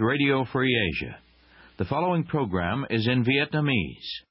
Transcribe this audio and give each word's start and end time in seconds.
Radio 0.00 0.44
Free 0.52 0.74
Asia. 0.92 1.16
The 1.78 1.84
following 1.84 2.24
program 2.24 2.86
is 2.90 3.06
in 3.06 3.24
Vietnamese. 3.24 4.24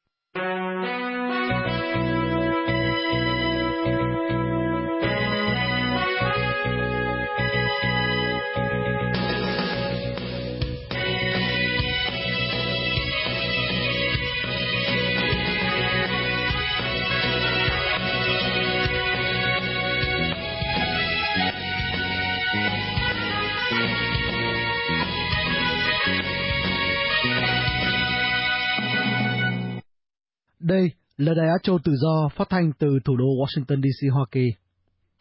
Đây 30.69 30.91
là 31.17 31.33
Đài 31.33 31.47
Á 31.47 31.53
Châu 31.63 31.79
Tự 31.83 31.91
Do 31.95 32.29
phát 32.35 32.49
thanh 32.49 32.71
từ 32.79 32.87
thủ 33.05 33.15
đô 33.17 33.25
Washington 33.25 33.81
DC, 33.81 34.13
Hoa 34.13 34.25
Kỳ. 34.31 34.45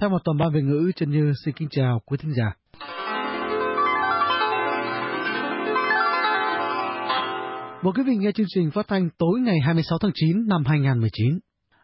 Theo 0.01 0.11
một 0.11 0.19
toàn 0.25 0.39
ban 0.39 0.53
về 0.53 0.63
ngữ, 0.63 0.93
Trần 0.97 1.11
Như 1.11 1.33
xin 1.45 1.55
kính 1.55 1.69
chào 1.71 2.01
quý 2.07 2.17
thính 2.21 2.33
giả. 2.35 2.57
Mời 7.83 7.93
quý 7.97 8.03
vị 8.07 8.17
nghe 8.19 8.33
chương 8.35 8.47
trình 8.49 8.71
phát 8.71 8.89
thanh 8.89 9.09
tối 9.19 9.41
ngày 9.41 9.57
26 9.65 9.99
tháng 9.99 10.11
9 10.15 10.49
năm 10.49 10.63
2019, 10.67 11.39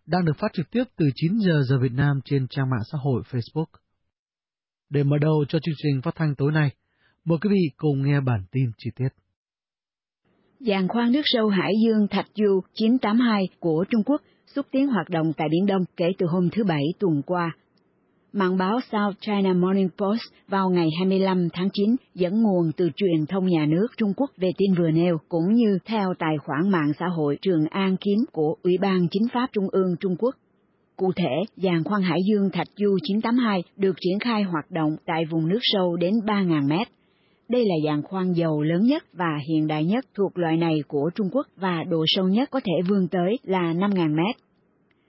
đang 0.07 0.25
được 0.25 0.37
phát 0.39 0.53
trực 0.53 0.71
tiếp 0.71 0.85
từ 0.97 1.07
9 1.15 1.33
giờ 1.39 1.63
giờ 1.69 1.79
Việt 1.79 1.93
Nam 1.93 2.21
trên 2.25 2.47
trang 2.49 2.71
mạng 2.71 2.85
xã 2.93 2.99
hội 3.01 3.23
Facebook. 3.31 3.79
Để 4.91 5.03
mở 5.03 5.17
đầu 5.21 5.45
cho 5.49 5.59
chương 5.63 5.75
trình 5.83 6.03
phát 6.03 6.15
thanh 6.17 6.35
tối 6.35 6.53
nay, 6.53 6.71
mời 7.25 7.39
quý 7.43 7.51
vị 7.51 7.71
cùng 7.77 8.03
nghe 8.03 8.21
bản 8.21 8.45
tin 8.53 8.71
chi 8.79 8.91
tiết. 8.97 9.24
Giàn 10.61 10.89
khoan 10.89 11.13
nước 11.13 11.21
sâu 11.25 11.49
Hải 11.49 11.73
Dương 11.85 12.09
Thạch 12.11 12.27
Du 12.35 12.61
982 12.75 13.49
của 13.61 13.85
Trung 13.91 14.03
Quốc 14.07 14.23
xúc 14.47 14.67
tiến 14.71 14.87
hoạt 14.87 15.09
động 15.09 15.33
tại 15.37 15.49
Biển 15.51 15.67
Đông 15.67 15.85
kể 15.97 16.07
từ 16.19 16.27
hôm 16.27 16.49
thứ 16.53 16.65
Bảy 16.65 16.85
tuần 16.99 17.23
qua. 17.27 17.57
Mạng 18.33 18.59
báo 18.59 18.79
South 18.93 19.17
China 19.21 19.53
Morning 19.53 19.89
Post 19.99 20.23
vào 20.49 20.71
ngày 20.71 20.89
25 20.99 21.49
tháng 21.53 21.69
9 21.73 21.97
dẫn 22.15 22.43
nguồn 22.43 22.73
từ 22.77 22.91
truyền 22.97 23.27
thông 23.29 23.47
nhà 23.47 23.67
nước 23.67 23.87
Trung 23.97 24.13
Quốc 24.17 24.31
về 24.37 24.49
tin 24.59 24.75
vừa 24.79 24.91
nêu, 24.91 25.19
cũng 25.29 25.53
như 25.53 25.79
theo 25.85 26.15
tài 26.19 26.37
khoản 26.39 26.71
mạng 26.71 26.93
xã 26.99 27.07
hội 27.17 27.39
Trường 27.43 27.67
An 27.71 27.97
Kiếm 28.01 28.19
của 28.33 28.57
Ủy 28.63 28.73
ban 28.81 29.09
Chính 29.11 29.29
pháp 29.35 29.47
Trung 29.53 29.69
ương 29.73 29.97
Trung 30.01 30.17
Quốc. 30.19 30.35
Cụ 30.97 31.13
thể, 31.17 31.43
dàn 31.57 31.85
khoan 31.85 32.03
Hải 32.03 32.19
Dương 32.31 32.51
Thạch 32.53 32.69
Du 32.77 32.97
982 33.03 33.63
được 33.77 33.97
triển 34.01 34.19
khai 34.19 34.43
hoạt 34.43 34.71
động 34.71 34.97
tại 35.07 35.25
vùng 35.31 35.49
nước 35.49 35.61
sâu 35.63 35.97
đến 35.97 36.13
3.000 36.27 36.69
mét. 36.69 36.89
Đây 37.49 37.65
là 37.65 37.75
dạng 37.85 38.03
khoan 38.03 38.33
dầu 38.33 38.63
lớn 38.63 38.83
nhất 38.83 39.05
và 39.13 39.39
hiện 39.49 39.67
đại 39.67 39.85
nhất 39.85 40.05
thuộc 40.15 40.39
loại 40.39 40.57
này 40.57 40.75
của 40.89 41.11
Trung 41.15 41.29
Quốc 41.33 41.47
và 41.57 41.85
độ 41.91 42.05
sâu 42.07 42.29
nhất 42.29 42.49
có 42.51 42.61
thể 42.65 42.73
vươn 42.89 43.09
tới 43.09 43.37
là 43.43 43.73
5.000 43.73 44.17
mét. 44.17 44.37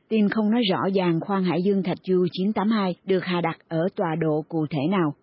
Tin 0.10 0.30
không 0.30 0.52
nói 0.52 0.62
rõ 0.72 0.90
dàn 0.96 1.20
khoan 1.20 1.44
Hải 1.44 1.64
Dương 1.64 1.84
Thạch 1.84 1.98
Du 2.08 2.26
982 2.32 2.96
được 3.06 3.24
hạ 3.24 3.42
đặt 3.42 3.58
ở 3.68 3.88
tọa 3.96 4.16
độ 4.20 4.46
cụ 4.50 4.66
thể 4.70 4.82
nào. 4.92 5.14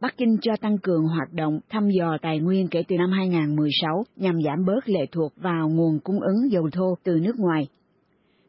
Bắc 0.00 0.16
Kinh 0.16 0.36
cho 0.42 0.52
tăng 0.60 0.78
cường 0.78 1.02
hoạt 1.04 1.32
động 1.32 1.60
thăm 1.68 1.88
dò 1.90 2.16
tài 2.22 2.38
nguyên 2.38 2.68
kể 2.68 2.82
từ 2.88 2.96
năm 2.96 3.10
2016 3.10 4.04
nhằm 4.16 4.34
giảm 4.44 4.64
bớt 4.66 4.88
lệ 4.88 5.06
thuộc 5.12 5.32
vào 5.36 5.68
nguồn 5.68 5.98
cung 6.04 6.20
ứng 6.20 6.50
dầu 6.50 6.68
thô 6.72 6.94
từ 7.04 7.18
nước 7.22 7.38
ngoài. 7.38 7.68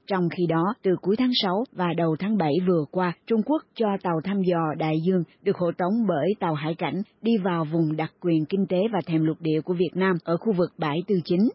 Trong 0.08 0.30
khi 0.30 0.46
đó, 0.50 0.74
từ 0.84 0.92
cuối 1.02 1.16
tháng 1.20 1.32
6 1.44 1.64
và 1.72 1.94
đầu 1.98 2.16
tháng 2.20 2.38
7 2.38 2.54
vừa 2.68 2.86
qua, 2.92 3.14
Trung 3.26 3.42
Quốc 3.46 3.64
cho 3.76 3.88
tàu 4.04 4.22
thăm 4.24 4.42
dò 4.42 4.74
Đại 4.78 4.96
Dương 5.06 5.24
được 5.44 5.58
hộ 5.58 5.72
tống 5.78 5.94
bởi 6.08 6.34
tàu 6.40 6.54
hải 6.54 6.76
cảnh 6.76 7.02
đi 7.22 7.38
vào 7.38 7.66
vùng 7.72 7.96
đặc 7.96 8.14
quyền 8.22 8.46
kinh 8.46 8.66
tế 8.70 8.78
và 8.94 9.00
thềm 9.06 9.24
lục 9.24 9.38
địa 9.42 9.62
của 9.62 9.74
Việt 9.74 9.92
Nam 9.94 10.18
ở 10.24 10.38
khu 10.38 10.54
vực 10.54 10.74
bãi 10.78 10.98
Tư 11.08 11.16
Chính. 11.26 11.50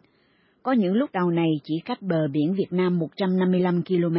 Có 0.62 0.72
những 0.72 0.94
lúc 0.94 1.12
tàu 1.12 1.30
này 1.30 1.48
chỉ 1.64 1.74
cách 1.84 2.02
bờ 2.02 2.28
biển 2.32 2.54
Việt 2.54 2.68
Nam 2.70 2.98
155 2.98 3.82
km. 3.82 4.18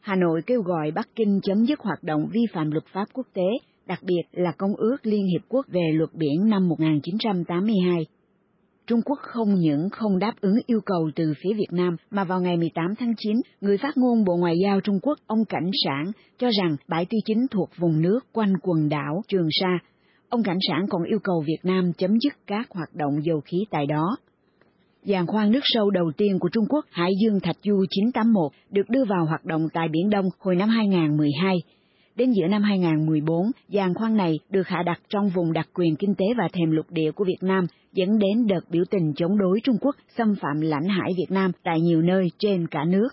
Hà 0.00 0.16
Nội 0.16 0.40
kêu 0.46 0.62
gọi 0.62 0.90
Bắc 0.90 1.08
Kinh 1.14 1.40
chấm 1.42 1.64
dứt 1.64 1.80
hoạt 1.80 2.02
động 2.02 2.28
vi 2.32 2.40
phạm 2.52 2.70
luật 2.70 2.84
pháp 2.92 3.04
quốc 3.12 3.26
tế, 3.34 3.48
đặc 3.86 4.00
biệt 4.02 4.22
là 4.32 4.52
Công 4.58 4.74
ước 4.76 4.96
Liên 5.02 5.26
Hiệp 5.26 5.42
Quốc 5.48 5.66
về 5.68 5.90
luật 5.92 6.10
biển 6.14 6.48
năm 6.48 6.68
1982. 6.68 8.06
Trung 8.86 9.02
Quốc 9.04 9.18
không 9.22 9.54
những 9.54 9.88
không 9.90 10.18
đáp 10.18 10.32
ứng 10.40 10.56
yêu 10.66 10.80
cầu 10.86 11.10
từ 11.16 11.32
phía 11.42 11.54
Việt 11.56 11.72
Nam 11.72 11.96
mà 12.10 12.24
vào 12.24 12.40
ngày 12.40 12.56
18 12.56 12.94
tháng 12.98 13.14
9, 13.18 13.36
người 13.60 13.78
phát 13.78 13.96
ngôn 13.96 14.24
Bộ 14.24 14.36
Ngoại 14.36 14.54
giao 14.62 14.80
Trung 14.80 14.98
Quốc 15.02 15.18
ông 15.26 15.44
Cảnh 15.44 15.70
Sản 15.84 16.12
cho 16.38 16.50
rằng 16.50 16.76
bãi 16.88 17.06
tư 17.10 17.18
chính 17.24 17.46
thuộc 17.50 17.70
vùng 17.78 18.02
nước 18.02 18.20
quanh 18.32 18.52
quần 18.62 18.88
đảo 18.88 19.22
Trường 19.28 19.48
Sa. 19.50 19.78
Ông 20.28 20.42
Cảnh 20.42 20.58
Sản 20.68 20.86
còn 20.90 21.02
yêu 21.04 21.18
cầu 21.24 21.44
Việt 21.46 21.58
Nam 21.62 21.92
chấm 21.92 22.18
dứt 22.20 22.32
các 22.46 22.66
hoạt 22.70 22.94
động 22.94 23.24
dầu 23.24 23.40
khí 23.40 23.58
tại 23.70 23.86
đó. 23.86 24.16
Giàn 25.04 25.26
khoan 25.26 25.52
nước 25.52 25.60
sâu 25.62 25.90
đầu 25.90 26.12
tiên 26.16 26.38
của 26.38 26.48
Trung 26.52 26.66
Quốc 26.68 26.84
Hải 26.90 27.10
Dương 27.22 27.40
Thạch 27.40 27.56
Du 27.62 27.84
981 27.90 28.52
được 28.70 28.88
đưa 28.88 29.04
vào 29.04 29.26
hoạt 29.26 29.44
động 29.44 29.68
tại 29.72 29.88
Biển 29.88 30.10
Đông 30.10 30.26
hồi 30.38 30.56
năm 30.56 30.68
2012 30.68 31.56
Đến 32.16 32.30
giữa 32.32 32.46
năm 32.46 32.62
2014, 32.62 33.50
giàn 33.68 33.94
khoan 33.94 34.16
này 34.16 34.38
được 34.50 34.68
hạ 34.68 34.82
đặt 34.82 35.00
trong 35.08 35.28
vùng 35.34 35.52
đặc 35.52 35.68
quyền 35.74 35.96
kinh 35.96 36.14
tế 36.14 36.24
và 36.38 36.48
thềm 36.52 36.70
lục 36.70 36.86
địa 36.90 37.10
của 37.10 37.24
Việt 37.24 37.42
Nam, 37.42 37.66
dẫn 37.92 38.18
đến 38.18 38.46
đợt 38.46 38.70
biểu 38.70 38.84
tình 38.90 39.12
chống 39.16 39.38
đối 39.38 39.60
Trung 39.64 39.76
Quốc 39.80 39.96
xâm 40.16 40.34
phạm 40.40 40.60
lãnh 40.60 40.88
hải 40.88 41.12
Việt 41.16 41.30
Nam 41.30 41.50
tại 41.64 41.80
nhiều 41.80 42.02
nơi 42.02 42.30
trên 42.38 42.66
cả 42.66 42.84
nước. 42.84 43.08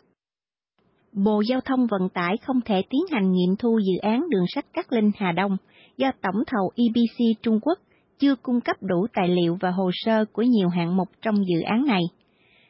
Bộ 1.12 1.42
Giao 1.42 1.62
thông 1.62 1.88
Vận 1.88 2.10
tải 2.10 2.38
không 2.38 2.62
thể 2.66 2.82
tiến 2.90 3.02
hành 3.12 3.32
nghiệm 3.32 3.56
thu 3.60 3.80
dự 3.80 3.98
án 4.02 4.30
đường 4.30 4.46
sắt 4.56 4.66
Cát 4.74 4.94
Linh 4.94 5.12
Hà 5.18 5.32
Đông 5.32 5.58
do 5.98 6.12
tổng 6.22 6.44
thầu 6.48 6.72
EBC 6.76 7.42
Trung 7.42 7.60
Quốc 7.62 7.80
chưa 8.20 8.36
cung 8.36 8.62
cấp 8.62 8.76
đủ 8.82 9.08
tài 9.14 9.28
liệu 9.28 9.58
và 9.62 9.72
hồ 9.72 9.90
sơ 9.94 10.26
của 10.26 10.42
nhiều 10.42 10.70
hạng 10.70 10.98
mục 10.98 11.08
trong 11.22 11.36
dự 11.36 11.62
án 11.62 11.86
này. 11.86 12.02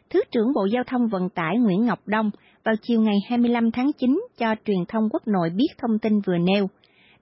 Thứ 0.09 0.21
trưởng 0.31 0.53
Bộ 0.55 0.65
Giao 0.65 0.83
thông 0.83 1.07
Vận 1.07 1.29
tải 1.29 1.57
Nguyễn 1.57 1.85
Ngọc 1.85 2.00
Đông 2.05 2.31
vào 2.63 2.75
chiều 2.81 3.01
ngày 3.01 3.16
25 3.29 3.72
tháng 3.72 3.91
9 3.94 4.22
cho 4.38 4.56
truyền 4.66 4.85
thông 4.88 5.03
quốc 5.12 5.28
nội 5.28 5.50
biết 5.56 5.68
thông 5.78 6.00
tin 6.00 6.22
vừa 6.22 6.38
nêu, 6.38 6.68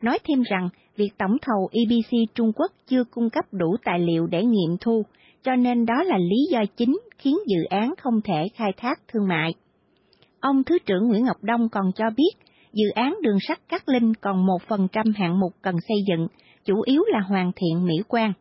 nói 0.02 0.20
thêm 0.28 0.42
rằng 0.42 0.70
việc 0.98 1.10
tổng 1.18 1.38
thầu 1.42 1.70
EBC 1.72 2.34
Trung 2.36 2.52
Quốc 2.56 2.72
chưa 2.88 3.04
cung 3.04 3.30
cấp 3.30 3.46
đủ 3.52 3.76
tài 3.86 4.00
liệu 4.00 4.28
để 4.28 4.44
nghiệm 4.44 4.78
thu, 4.82 5.04
cho 5.44 5.56
nên 5.56 5.86
đó 5.86 6.04
là 6.04 6.18
lý 6.18 6.48
do 6.52 6.60
chính 6.78 7.00
khiến 7.18 7.38
dự 7.48 7.64
án 7.70 7.94
không 7.98 8.22
thể 8.24 8.48
khai 8.56 8.72
thác 8.78 9.00
thương 9.08 9.28
mại. 9.28 9.54
Ông 10.40 10.64
Thứ 10.64 10.78
trưởng 10.86 11.08
Nguyễn 11.08 11.26
Ngọc 11.26 11.38
Đông 11.44 11.70
còn 11.70 11.92
cho 11.96 12.06
biết, 12.18 12.32
dự 12.74 12.90
án 12.96 13.16
đường 13.22 13.38
sắt 13.48 13.60
Cát 13.70 13.90
Linh 13.90 14.14
còn 14.14 14.46
1% 14.68 14.88
hạng 15.16 15.40
mục 15.40 15.54
cần 15.62 15.76
xây 15.88 15.98
dựng, 16.08 16.28
chủ 16.66 16.82
yếu 16.82 17.04
là 17.08 17.20
hoàn 17.20 17.52
thiện 17.56 17.86
mỹ 17.86 17.96
quan. 18.08 18.34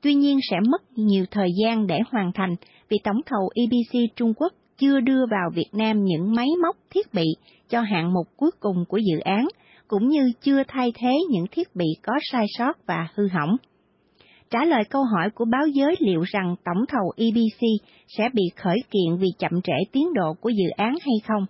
Tuy 0.00 0.14
nhiên 0.14 0.38
sẽ 0.50 0.56
mất 0.70 0.82
nhiều 0.98 1.24
thời 1.30 1.48
gian 1.62 1.86
để 1.86 1.98
hoàn 2.10 2.32
thành 2.32 2.54
vì 2.88 2.98
tổng 3.04 3.20
thầu 3.26 3.50
EBC 3.54 4.16
Trung 4.16 4.34
Quốc 4.36 4.52
chưa 4.78 5.00
đưa 5.00 5.26
vào 5.30 5.50
Việt 5.54 5.68
Nam 5.72 6.04
những 6.04 6.34
máy 6.34 6.48
móc 6.62 6.76
thiết 6.90 7.14
bị 7.14 7.26
cho 7.68 7.80
hạng 7.80 8.12
mục 8.12 8.28
cuối 8.36 8.50
cùng 8.60 8.84
của 8.88 8.98
dự 8.98 9.18
án, 9.18 9.46
cũng 9.88 10.08
như 10.08 10.32
chưa 10.42 10.62
thay 10.68 10.92
thế 10.98 11.12
những 11.30 11.46
thiết 11.50 11.76
bị 11.76 11.86
có 12.02 12.12
sai 12.32 12.46
sót 12.58 12.86
và 12.86 13.08
hư 13.14 13.28
hỏng. 13.28 13.56
Trả 14.50 14.64
lời 14.64 14.84
câu 14.90 15.04
hỏi 15.04 15.30
của 15.34 15.44
báo 15.44 15.66
giới 15.66 15.94
liệu 15.98 16.22
rằng 16.22 16.54
tổng 16.64 16.84
thầu 16.88 17.12
EBC 17.16 17.86
sẽ 18.18 18.28
bị 18.32 18.42
khởi 18.56 18.78
kiện 18.90 19.16
vì 19.18 19.28
chậm 19.38 19.62
trễ 19.64 19.76
tiến 19.92 20.14
độ 20.14 20.34
của 20.40 20.48
dự 20.48 20.70
án 20.76 20.94
hay 21.00 21.14
không, 21.28 21.46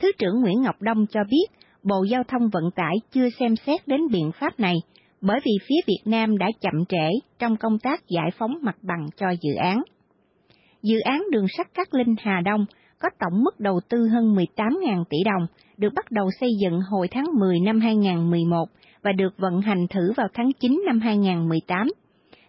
Thứ 0.00 0.12
trưởng 0.18 0.40
Nguyễn 0.40 0.62
Ngọc 0.62 0.82
Đông 0.82 1.06
cho 1.06 1.20
biết 1.30 1.46
Bộ 1.82 2.04
Giao 2.10 2.22
thông 2.28 2.48
Vận 2.48 2.70
tải 2.74 2.94
chưa 3.12 3.28
xem 3.38 3.56
xét 3.56 3.88
đến 3.88 4.00
biện 4.12 4.30
pháp 4.40 4.60
này, 4.60 4.74
bởi 5.20 5.40
vì 5.44 5.52
phía 5.68 5.80
Việt 5.86 6.02
Nam 6.04 6.38
đã 6.38 6.46
chậm 6.60 6.84
trễ 6.88 7.08
trong 7.38 7.56
công 7.56 7.78
tác 7.78 8.00
giải 8.08 8.30
phóng 8.38 8.54
mặt 8.62 8.76
bằng 8.82 9.06
cho 9.16 9.26
dự 9.40 9.54
án 9.54 9.82
dự 10.82 11.00
án 11.00 11.24
đường 11.30 11.46
sắt 11.56 11.74
Cát 11.74 11.94
Linh 11.94 12.14
Hà 12.18 12.40
Đông 12.44 12.66
có 12.98 13.08
tổng 13.18 13.44
mức 13.44 13.60
đầu 13.60 13.80
tư 13.88 14.08
hơn 14.08 14.34
18.000 14.34 15.04
tỷ 15.10 15.18
đồng, 15.24 15.46
được 15.76 15.94
bắt 15.94 16.10
đầu 16.10 16.30
xây 16.40 16.50
dựng 16.62 16.80
hồi 16.90 17.08
tháng 17.10 17.26
10 17.38 17.60
năm 17.60 17.80
2011 17.80 18.68
và 19.02 19.12
được 19.12 19.38
vận 19.38 19.60
hành 19.60 19.86
thử 19.90 20.12
vào 20.16 20.26
tháng 20.34 20.52
9 20.60 20.82
năm 20.86 21.00
2018. 21.00 21.88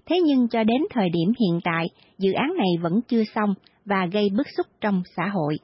Thế 0.05 0.19
nhưng 0.25 0.47
cho 0.47 0.63
đến 0.63 0.81
thời 0.89 1.09
điểm 1.09 1.33
hiện 1.39 1.59
tại, 1.63 1.85
dự 2.17 2.33
án 2.33 2.53
này 2.57 2.69
vẫn 2.81 3.01
chưa 3.07 3.23
xong 3.35 3.53
và 3.85 4.05
gây 4.11 4.29
bức 4.37 4.47
xúc 4.57 4.65
trong 4.81 5.03
xã 5.15 5.27
hội. 5.27 5.59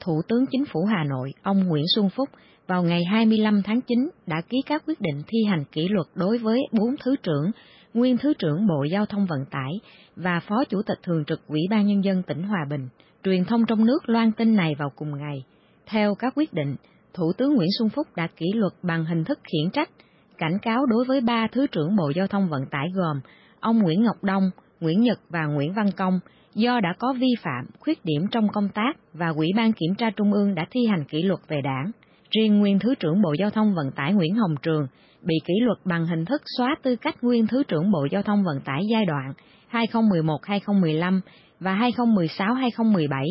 Thủ 0.00 0.20
tướng 0.28 0.44
Chính 0.50 0.64
phủ 0.72 0.84
Hà 0.84 1.04
Nội, 1.04 1.32
ông 1.42 1.68
Nguyễn 1.68 1.84
Xuân 1.94 2.08
Phúc, 2.16 2.28
vào 2.66 2.82
ngày 2.82 3.04
25 3.04 3.62
tháng 3.64 3.80
9 3.80 3.98
đã 4.26 4.36
ký 4.48 4.56
các 4.66 4.82
quyết 4.86 5.00
định 5.00 5.22
thi 5.26 5.38
hành 5.48 5.64
kỷ 5.72 5.88
luật 5.88 6.06
đối 6.14 6.38
với 6.38 6.60
bốn 6.72 6.94
thứ 7.04 7.16
trưởng, 7.22 7.50
nguyên 7.94 8.18
Thứ 8.18 8.34
trưởng 8.38 8.66
Bộ 8.66 8.84
Giao 8.84 9.06
thông 9.06 9.26
Vận 9.26 9.44
tải 9.50 9.72
và 10.16 10.40
Phó 10.40 10.64
Chủ 10.64 10.82
tịch 10.82 10.98
Thường 11.02 11.24
trực 11.24 11.40
Ủy 11.48 11.60
ban 11.70 11.86
Nhân 11.86 12.04
dân 12.04 12.22
tỉnh 12.22 12.42
Hòa 12.42 12.60
Bình. 12.70 12.88
Truyền 13.24 13.44
thông 13.44 13.66
trong 13.66 13.84
nước 13.84 14.08
loan 14.08 14.32
tin 14.32 14.56
này 14.56 14.74
vào 14.78 14.90
cùng 14.96 15.18
ngày. 15.18 15.44
Theo 15.86 16.14
các 16.14 16.32
quyết 16.36 16.52
định, 16.52 16.76
Thủ 17.14 17.32
tướng 17.38 17.54
Nguyễn 17.54 17.68
Xuân 17.78 17.88
Phúc 17.88 18.06
đã 18.16 18.28
kỷ 18.36 18.46
luật 18.54 18.72
bằng 18.82 19.04
hình 19.04 19.24
thức 19.24 19.38
khiển 19.52 19.70
trách, 19.70 19.90
cảnh 20.38 20.58
cáo 20.62 20.86
đối 20.86 21.04
với 21.04 21.20
ba 21.20 21.46
Thứ 21.52 21.66
trưởng 21.66 21.96
Bộ 21.96 22.10
Giao 22.16 22.26
thông 22.26 22.48
Vận 22.48 22.66
tải 22.70 22.86
gồm 22.94 23.20
ông 23.60 23.78
Nguyễn 23.78 24.02
Ngọc 24.02 24.24
Đông, 24.24 24.50
Nguyễn 24.80 25.00
Nhật 25.00 25.18
và 25.28 25.46
Nguyễn 25.46 25.74
Văn 25.74 25.86
Công 25.96 26.20
do 26.54 26.80
đã 26.80 26.94
có 26.98 27.12
vi 27.20 27.30
phạm, 27.42 27.64
khuyết 27.78 28.04
điểm 28.04 28.26
trong 28.30 28.48
công 28.48 28.68
tác 28.68 28.92
và 29.12 29.28
Ủy 29.28 29.48
ban 29.56 29.72
Kiểm 29.72 29.94
tra 29.98 30.10
Trung 30.10 30.32
ương 30.32 30.54
đã 30.54 30.66
thi 30.70 30.86
hành 30.86 31.04
kỷ 31.04 31.22
luật 31.22 31.40
về 31.48 31.60
đảng. 31.60 31.90
Riêng 32.30 32.58
nguyên 32.58 32.78
Thứ 32.78 32.94
trưởng 32.94 33.22
Bộ 33.22 33.32
Giao 33.38 33.50
thông 33.50 33.74
Vận 33.74 33.90
tải 33.90 34.14
Nguyễn 34.14 34.34
Hồng 34.34 34.54
Trường 34.62 34.86
bị 35.22 35.34
kỷ 35.44 35.54
luật 35.60 35.78
bằng 35.84 36.06
hình 36.06 36.24
thức 36.24 36.42
xóa 36.58 36.76
tư 36.82 36.96
cách 36.96 37.24
nguyên 37.24 37.46
Thứ 37.46 37.62
trưởng 37.68 37.90
Bộ 37.90 38.06
Giao 38.10 38.22
thông 38.22 38.44
Vận 38.44 38.60
tải 38.64 38.80
giai 38.90 39.04
đoạn 39.04 39.32
2011-2015 39.72 41.20
và 41.60 41.90
2016-2017 42.38 43.24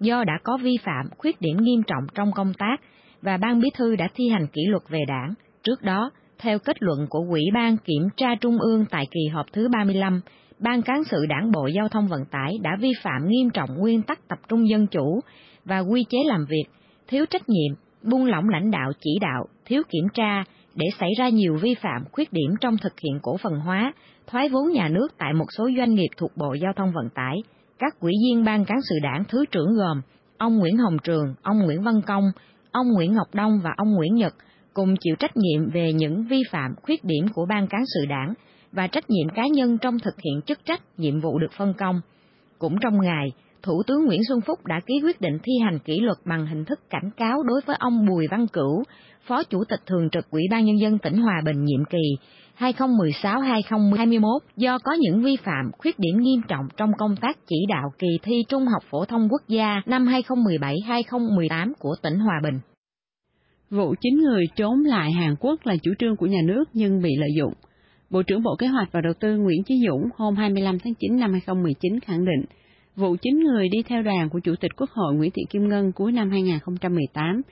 do 0.00 0.24
đã 0.24 0.32
có 0.42 0.58
vi 0.62 0.76
phạm, 0.84 1.08
khuyết 1.18 1.40
điểm 1.40 1.56
nghiêm 1.60 1.82
trọng 1.82 2.06
trong 2.14 2.32
công 2.32 2.52
tác 2.58 2.76
và 3.22 3.36
Ban 3.36 3.60
Bí 3.60 3.68
thư 3.74 3.96
đã 3.96 4.08
thi 4.14 4.28
hành 4.28 4.46
kỷ 4.46 4.62
luật 4.68 4.82
về 4.88 5.00
đảng. 5.08 5.34
Trước 5.62 5.82
đó, 5.82 6.10
theo 6.38 6.58
kết 6.58 6.76
luận 6.80 7.06
của 7.10 7.24
Ủy 7.30 7.42
ban 7.54 7.76
Kiểm 7.76 8.08
tra 8.16 8.34
Trung 8.40 8.58
ương 8.58 8.84
tại 8.90 9.06
kỳ 9.10 9.28
họp 9.32 9.46
thứ 9.52 9.68
35, 9.68 10.20
Ban 10.58 10.82
Cán 10.82 11.04
sự 11.04 11.26
Đảng 11.28 11.52
Bộ 11.52 11.66
Giao 11.66 11.88
thông 11.88 12.06
Vận 12.06 12.24
tải 12.30 12.52
đã 12.62 12.70
vi 12.80 12.92
phạm 13.02 13.28
nghiêm 13.28 13.50
trọng 13.50 13.70
nguyên 13.78 14.02
tắc 14.02 14.28
tập 14.28 14.38
trung 14.48 14.68
dân 14.68 14.86
chủ 14.86 15.20
và 15.64 15.78
quy 15.78 16.04
chế 16.10 16.18
làm 16.26 16.46
việc, 16.48 16.64
thiếu 17.08 17.24
trách 17.30 17.48
nhiệm, 17.48 17.74
buông 18.02 18.26
lỏng 18.26 18.48
lãnh 18.48 18.70
đạo 18.70 18.92
chỉ 19.00 19.10
đạo, 19.20 19.46
thiếu 19.64 19.82
kiểm 19.90 20.04
tra 20.14 20.44
để 20.74 20.86
xảy 21.00 21.10
ra 21.18 21.28
nhiều 21.28 21.56
vi 21.62 21.74
phạm 21.74 22.04
khuyết 22.12 22.32
điểm 22.32 22.50
trong 22.60 22.76
thực 22.76 22.92
hiện 23.00 23.18
cổ 23.22 23.36
phần 23.36 23.60
hóa, 23.60 23.92
thoái 24.26 24.48
vốn 24.48 24.72
nhà 24.72 24.88
nước 24.88 25.08
tại 25.18 25.32
một 25.32 25.46
số 25.56 25.68
doanh 25.78 25.94
nghiệp 25.94 26.08
thuộc 26.16 26.30
Bộ 26.36 26.54
Giao 26.54 26.72
thông 26.76 26.92
Vận 26.92 27.08
tải. 27.14 27.36
Các 27.78 28.00
ủy 28.00 28.12
viên 28.24 28.44
Ban 28.44 28.64
Cán 28.64 28.78
sự 28.88 28.94
Đảng 29.02 29.24
Thứ 29.28 29.44
trưởng 29.50 29.74
gồm 29.74 30.00
ông 30.38 30.58
Nguyễn 30.58 30.76
Hồng 30.76 30.96
Trường, 31.04 31.34
ông 31.42 31.58
Nguyễn 31.58 31.82
Văn 31.82 32.00
Công, 32.06 32.24
ông 32.72 32.86
Nguyễn 32.94 33.14
Ngọc 33.14 33.34
Đông 33.34 33.60
và 33.64 33.70
ông 33.76 33.94
Nguyễn 33.94 34.14
Nhật 34.14 34.34
cùng 34.74 34.94
chịu 35.00 35.16
trách 35.18 35.36
nhiệm 35.36 35.70
về 35.70 35.92
những 35.92 36.24
vi 36.24 36.42
phạm 36.50 36.74
khuyết 36.82 37.04
điểm 37.04 37.26
của 37.34 37.46
Ban 37.46 37.66
Cán 37.66 37.82
sự 37.94 38.06
Đảng 38.08 38.34
và 38.72 38.86
trách 38.86 39.10
nhiệm 39.10 39.28
cá 39.34 39.42
nhân 39.46 39.78
trong 39.78 39.98
thực 39.98 40.14
hiện 40.24 40.40
chức 40.46 40.64
trách, 40.64 40.80
nhiệm 40.96 41.20
vụ 41.20 41.38
được 41.38 41.52
phân 41.58 41.74
công. 41.74 42.00
Cũng 42.58 42.76
trong 42.80 43.00
ngày, 43.00 43.32
Thủ 43.64 43.82
tướng 43.86 44.04
Nguyễn 44.04 44.20
Xuân 44.28 44.40
Phúc 44.40 44.58
đã 44.66 44.80
ký 44.86 44.94
quyết 45.04 45.20
định 45.20 45.38
thi 45.42 45.52
hành 45.64 45.78
kỷ 45.78 46.00
luật 46.00 46.18
bằng 46.24 46.46
hình 46.46 46.64
thức 46.64 46.80
cảnh 46.90 47.10
cáo 47.16 47.42
đối 47.42 47.60
với 47.66 47.76
ông 47.78 48.06
Bùi 48.06 48.26
Văn 48.30 48.46
Cửu, 48.52 48.82
Phó 49.26 49.42
Chủ 49.42 49.64
tịch 49.68 49.80
Thường 49.86 50.10
trực 50.12 50.30
Ủy 50.30 50.42
ban 50.50 50.64
Nhân 50.64 50.80
dân 50.80 50.98
tỉnh 50.98 51.16
Hòa 51.16 51.42
Bình 51.44 51.64
nhiệm 51.64 51.84
kỳ 51.84 52.16
2016-2021 52.58 54.38
do 54.56 54.78
có 54.78 54.92
những 54.92 55.22
vi 55.22 55.36
phạm, 55.36 55.70
khuyết 55.78 55.98
điểm 55.98 56.16
nghiêm 56.20 56.40
trọng 56.48 56.66
trong 56.76 56.90
công 56.98 57.16
tác 57.16 57.38
chỉ 57.46 57.56
đạo 57.68 57.92
kỳ 57.98 58.08
thi 58.22 58.44
Trung 58.48 58.66
học 58.66 58.82
phổ 58.90 59.04
thông 59.04 59.28
quốc 59.30 59.42
gia 59.48 59.82
năm 59.86 60.06
2017-2018 60.06 61.72
của 61.78 61.94
tỉnh 62.02 62.18
Hòa 62.18 62.40
Bình. 62.42 62.60
Vụ 63.70 63.94
9 64.00 64.14
người 64.18 64.44
trốn 64.56 64.80
lại 64.84 65.12
Hàn 65.12 65.34
Quốc 65.40 65.66
là 65.66 65.76
chủ 65.82 65.90
trương 65.98 66.16
của 66.16 66.26
nhà 66.26 66.40
nước 66.44 66.64
nhưng 66.72 67.02
bị 67.02 67.10
lợi 67.18 67.30
dụng. 67.36 67.52
Bộ 68.10 68.22
trưởng 68.22 68.42
Bộ 68.42 68.56
Kế 68.58 68.66
hoạch 68.66 68.88
và 68.92 69.00
Đầu 69.00 69.12
tư 69.20 69.36
Nguyễn 69.36 69.62
Chí 69.66 69.74
Dũng 69.88 70.08
hôm 70.16 70.36
25 70.36 70.78
tháng 70.84 70.94
9 70.94 71.16
năm 71.16 71.30
2019 71.32 72.00
khẳng 72.00 72.24
định, 72.24 72.44
vụ 72.96 73.16
chín 73.22 73.40
người 73.40 73.68
đi 73.68 73.82
theo 73.82 74.02
đoàn 74.02 74.28
của 74.30 74.38
Chủ 74.38 74.54
tịch 74.60 74.70
Quốc 74.76 74.90
hội 74.90 75.14
Nguyễn 75.14 75.30
Thị 75.30 75.42
Kim 75.50 75.68
Ngân 75.68 75.92
cuối 75.92 76.12
năm 76.12 76.30
2018 76.30 77.42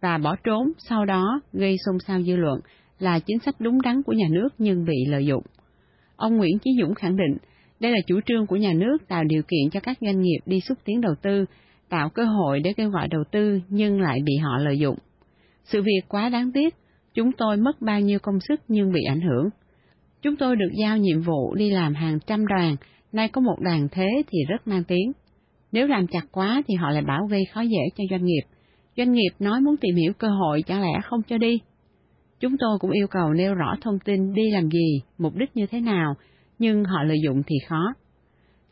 và 0.00 0.18
bỏ 0.18 0.36
trốn 0.44 0.72
sau 0.78 1.04
đó 1.04 1.40
gây 1.52 1.76
xôn 1.86 1.98
xao 2.06 2.22
dư 2.22 2.36
luận 2.36 2.60
là 2.98 3.18
chính 3.18 3.38
sách 3.38 3.54
đúng 3.58 3.82
đắn 3.82 4.02
của 4.02 4.12
nhà 4.12 4.26
nước 4.30 4.48
nhưng 4.58 4.84
bị 4.84 5.04
lợi 5.08 5.26
dụng. 5.26 5.42
Ông 6.16 6.36
Nguyễn 6.36 6.58
Chí 6.58 6.70
Dũng 6.80 6.94
khẳng 6.94 7.16
định, 7.16 7.36
đây 7.80 7.92
là 7.92 7.98
chủ 8.06 8.20
trương 8.26 8.46
của 8.46 8.56
nhà 8.56 8.72
nước 8.72 9.08
tạo 9.08 9.24
điều 9.24 9.42
kiện 9.42 9.70
cho 9.72 9.80
các 9.80 9.98
doanh 10.00 10.20
nghiệp 10.20 10.38
đi 10.46 10.60
xúc 10.60 10.78
tiến 10.84 11.00
đầu 11.00 11.14
tư, 11.22 11.44
tạo 11.88 12.08
cơ 12.08 12.24
hội 12.24 12.60
để 12.60 12.72
kêu 12.76 12.90
gọi 12.90 13.08
đầu 13.08 13.22
tư 13.32 13.60
nhưng 13.68 14.00
lại 14.00 14.18
bị 14.24 14.36
họ 14.36 14.58
lợi 14.58 14.78
dụng. 14.78 14.96
Sự 15.64 15.82
việc 15.82 16.00
quá 16.08 16.28
đáng 16.28 16.52
tiếc, 16.52 16.74
chúng 17.14 17.32
tôi 17.32 17.56
mất 17.56 17.82
bao 17.82 18.00
nhiêu 18.00 18.18
công 18.18 18.40
sức 18.40 18.60
nhưng 18.68 18.92
bị 18.92 19.00
ảnh 19.08 19.20
hưởng. 19.20 19.48
Chúng 20.22 20.36
tôi 20.36 20.56
được 20.56 20.70
giao 20.80 20.96
nhiệm 20.96 21.20
vụ 21.20 21.54
đi 21.54 21.70
làm 21.70 21.94
hàng 21.94 22.18
trăm 22.26 22.46
đoàn, 22.46 22.76
nay 23.12 23.28
có 23.28 23.40
một 23.40 23.56
đàn 23.60 23.88
thế 23.88 24.22
thì 24.28 24.38
rất 24.48 24.66
mang 24.66 24.84
tiếng. 24.84 25.12
Nếu 25.72 25.86
làm 25.86 26.06
chặt 26.06 26.26
quá 26.32 26.62
thì 26.66 26.74
họ 26.74 26.90
lại 26.90 27.02
bảo 27.02 27.26
gây 27.26 27.44
khó 27.44 27.60
dễ 27.60 27.80
cho 27.96 28.04
doanh 28.10 28.24
nghiệp. 28.24 28.42
Doanh 28.96 29.12
nghiệp 29.12 29.30
nói 29.38 29.60
muốn 29.60 29.76
tìm 29.76 29.96
hiểu 29.96 30.12
cơ 30.12 30.28
hội 30.28 30.62
chẳng 30.62 30.82
lẽ 30.82 31.00
không 31.04 31.22
cho 31.22 31.38
đi. 31.38 31.58
Chúng 32.40 32.56
tôi 32.58 32.78
cũng 32.78 32.90
yêu 32.90 33.06
cầu 33.06 33.32
nêu 33.32 33.54
rõ 33.54 33.74
thông 33.80 33.98
tin 33.98 34.34
đi 34.34 34.50
làm 34.50 34.70
gì, 34.70 35.00
mục 35.18 35.36
đích 35.36 35.56
như 35.56 35.66
thế 35.66 35.80
nào, 35.80 36.14
nhưng 36.58 36.84
họ 36.84 37.02
lợi 37.02 37.18
dụng 37.24 37.42
thì 37.46 37.56
khó. 37.68 37.94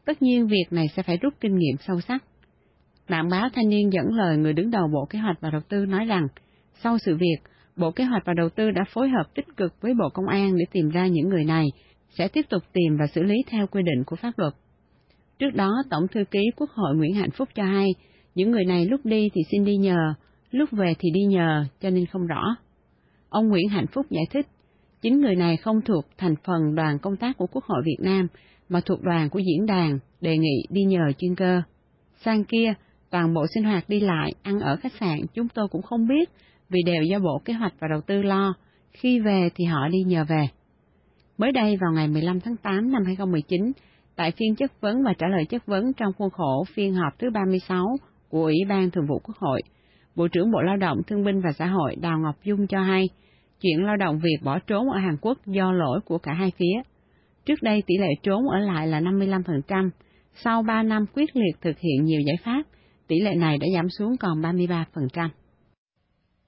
Tất 0.04 0.22
nhiên 0.22 0.46
việc 0.46 0.64
này 0.70 0.86
sẽ 0.96 1.02
phải 1.02 1.16
rút 1.16 1.34
kinh 1.40 1.56
nghiệm 1.56 1.76
sâu 1.86 2.00
sắc. 2.00 2.24
Bạn 3.08 3.28
báo 3.28 3.48
Thanh 3.54 3.68
niên 3.68 3.92
dẫn 3.92 4.06
lời 4.08 4.36
người 4.36 4.52
đứng 4.52 4.70
đầu 4.70 4.88
Bộ 4.92 5.06
Kế 5.10 5.18
hoạch 5.18 5.40
và 5.40 5.50
Đầu 5.50 5.60
tư 5.68 5.86
nói 5.86 6.04
rằng, 6.04 6.26
sau 6.82 6.98
sự 6.98 7.16
việc, 7.16 7.36
Bộ 7.76 7.90
Kế 7.90 8.04
hoạch 8.04 8.22
và 8.26 8.34
Đầu 8.34 8.48
tư 8.48 8.70
đã 8.70 8.84
phối 8.92 9.08
hợp 9.08 9.34
tích 9.34 9.46
cực 9.56 9.74
với 9.80 9.94
Bộ 9.94 10.08
Công 10.14 10.26
an 10.26 10.56
để 10.56 10.64
tìm 10.72 10.88
ra 10.88 11.06
những 11.06 11.28
người 11.28 11.44
này, 11.44 11.66
sẽ 12.10 12.28
tiếp 12.28 12.46
tục 12.48 12.62
tìm 12.72 12.96
và 12.98 13.06
xử 13.06 13.22
lý 13.22 13.34
theo 13.46 13.66
quy 13.66 13.82
định 13.82 14.04
của 14.06 14.16
pháp 14.16 14.32
luật. 14.36 14.54
Trước 15.38 15.50
đó, 15.54 15.70
Tổng 15.90 16.08
Thư 16.08 16.24
ký 16.30 16.40
Quốc 16.56 16.70
hội 16.70 16.96
Nguyễn 16.96 17.14
Hạnh 17.14 17.30
Phúc 17.30 17.48
cho 17.54 17.64
hay, 17.64 17.88
những 18.34 18.50
người 18.50 18.64
này 18.64 18.86
lúc 18.86 19.00
đi 19.04 19.28
thì 19.34 19.40
xin 19.50 19.64
đi 19.64 19.76
nhờ, 19.76 20.14
lúc 20.50 20.70
về 20.72 20.94
thì 20.98 21.10
đi 21.10 21.20
nhờ, 21.20 21.64
cho 21.80 21.90
nên 21.90 22.06
không 22.06 22.26
rõ. 22.26 22.56
Ông 23.28 23.48
Nguyễn 23.48 23.68
Hạnh 23.68 23.86
Phúc 23.92 24.06
giải 24.10 24.24
thích, 24.30 24.46
chính 25.02 25.20
người 25.20 25.36
này 25.36 25.56
không 25.56 25.80
thuộc 25.80 26.04
thành 26.18 26.34
phần 26.44 26.74
đoàn 26.74 26.98
công 26.98 27.16
tác 27.16 27.36
của 27.36 27.46
Quốc 27.46 27.64
hội 27.64 27.82
Việt 27.84 27.98
Nam, 28.00 28.26
mà 28.68 28.80
thuộc 28.80 29.02
đoàn 29.02 29.30
của 29.30 29.38
diễn 29.38 29.66
đàn, 29.66 29.98
đề 30.20 30.38
nghị 30.38 30.64
đi 30.70 30.84
nhờ 30.84 31.12
chuyên 31.18 31.34
cơ. 31.34 31.62
Sang 32.24 32.44
kia, 32.44 32.74
toàn 33.10 33.34
bộ 33.34 33.46
sinh 33.54 33.64
hoạt 33.64 33.88
đi 33.88 34.00
lại, 34.00 34.32
ăn 34.42 34.60
ở 34.60 34.76
khách 34.76 34.92
sạn 35.00 35.20
chúng 35.34 35.48
tôi 35.48 35.68
cũng 35.68 35.82
không 35.82 36.08
biết, 36.08 36.30
vì 36.68 36.80
đều 36.86 37.02
do 37.02 37.18
Bộ 37.18 37.40
Kế 37.44 37.52
hoạch 37.52 37.74
và 37.80 37.88
Đầu 37.88 38.00
tư 38.00 38.22
lo, 38.22 38.54
khi 38.92 39.20
về 39.20 39.48
thì 39.54 39.64
họ 39.64 39.88
đi 39.88 39.98
nhờ 40.06 40.24
về. 40.28 40.48
Mới 41.38 41.52
đây 41.52 41.76
vào 41.80 41.92
ngày 41.92 42.08
15 42.08 42.40
tháng 42.40 42.56
8 42.56 42.92
năm 42.92 43.02
2019, 43.04 43.72
tại 44.16 44.32
phiên 44.36 44.56
chất 44.56 44.80
vấn 44.80 45.02
và 45.04 45.12
trả 45.18 45.26
lời 45.26 45.44
chất 45.48 45.66
vấn 45.66 45.92
trong 45.92 46.12
khuôn 46.18 46.30
khổ 46.30 46.64
phiên 46.74 46.94
họp 46.94 47.18
thứ 47.18 47.30
36 47.30 47.86
của 48.28 48.42
Ủy 48.42 48.56
ban 48.68 48.90
Thường 48.90 49.06
vụ 49.08 49.18
Quốc 49.18 49.36
hội, 49.36 49.62
Bộ 50.16 50.28
trưởng 50.28 50.50
Bộ 50.50 50.60
Lao 50.60 50.76
động 50.76 50.98
Thương 51.06 51.24
binh 51.24 51.40
và 51.40 51.52
Xã 51.52 51.66
hội 51.66 51.96
Đào 51.96 52.18
Ngọc 52.18 52.34
Dung 52.44 52.66
cho 52.66 52.80
hay, 52.80 53.08
chuyện 53.60 53.84
lao 53.84 53.96
động 53.96 54.18
Việt 54.18 54.36
bỏ 54.44 54.58
trốn 54.58 54.90
ở 54.90 54.98
Hàn 54.98 55.16
Quốc 55.20 55.38
do 55.46 55.72
lỗi 55.72 56.00
của 56.04 56.18
cả 56.18 56.32
hai 56.32 56.52
phía. 56.58 56.82
Trước 57.46 57.62
đây 57.62 57.82
tỷ 57.86 57.94
lệ 57.98 58.08
trốn 58.22 58.48
ở 58.48 58.58
lại 58.58 58.86
là 58.86 59.00
55%, 59.00 59.90
sau 60.34 60.62
3 60.62 60.82
năm 60.82 61.04
quyết 61.14 61.36
liệt 61.36 61.56
thực 61.60 61.78
hiện 61.78 62.04
nhiều 62.04 62.20
giải 62.20 62.36
pháp, 62.44 62.62
tỷ 63.08 63.20
lệ 63.20 63.34
này 63.34 63.58
đã 63.58 63.66
giảm 63.74 63.88
xuống 63.88 64.16
còn 64.16 64.42
33%. 64.42 65.28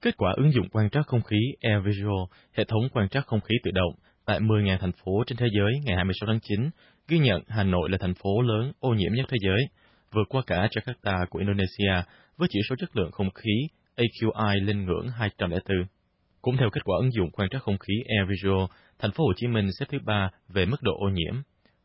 Kết 0.01 0.17
quả 0.17 0.33
ứng 0.37 0.51
dụng 0.51 0.67
quan 0.71 0.89
trắc 0.89 1.07
không 1.07 1.21
khí 1.21 1.37
AirVisual, 1.61 2.23
hệ 2.53 2.63
thống 2.63 2.81
quan 2.93 3.09
trắc 3.09 3.27
không 3.27 3.41
khí 3.41 3.55
tự 3.63 3.71
động, 3.71 3.93
tại 4.25 4.39
10.000 4.39 4.77
thành 4.77 4.91
phố 4.91 5.23
trên 5.27 5.37
thế 5.37 5.47
giới 5.57 5.79
ngày 5.85 5.95
26 5.95 6.27
tháng 6.27 6.39
9, 6.39 6.69
ghi 7.07 7.19
nhận 7.19 7.43
Hà 7.47 7.63
Nội 7.63 7.89
là 7.89 7.97
thành 8.01 8.13
phố 8.13 8.41
lớn 8.41 8.71
ô 8.79 8.89
nhiễm 8.89 9.13
nhất 9.13 9.25
thế 9.29 9.37
giới, 9.41 9.67
vượt 10.11 10.29
qua 10.29 10.41
cả 10.47 10.67
Jakarta 10.71 11.25
của 11.29 11.39
Indonesia 11.39 12.09
với 12.37 12.47
chỉ 12.51 12.59
số 12.69 12.75
chất 12.75 12.95
lượng 12.97 13.11
không 13.11 13.31
khí 13.31 13.51
AQI 13.95 14.65
lên 14.65 14.85
ngưỡng 14.85 15.07
204. 15.09 15.61
Cũng 16.41 16.57
theo 16.57 16.69
kết 16.69 16.81
quả 16.83 16.97
ứng 16.97 17.13
dụng 17.13 17.31
quan 17.31 17.49
trắc 17.49 17.63
không 17.63 17.77
khí 17.77 17.93
Air 18.07 18.29
Visual, 18.29 18.65
thành 18.99 19.11
phố 19.11 19.23
Hồ 19.25 19.33
Chí 19.35 19.47
Minh 19.47 19.67
xếp 19.79 19.85
thứ 19.89 19.97
ba 20.05 20.29
về 20.49 20.65
mức 20.65 20.81
độ 20.81 20.91
ô 20.99 21.09
nhiễm. 21.09 21.41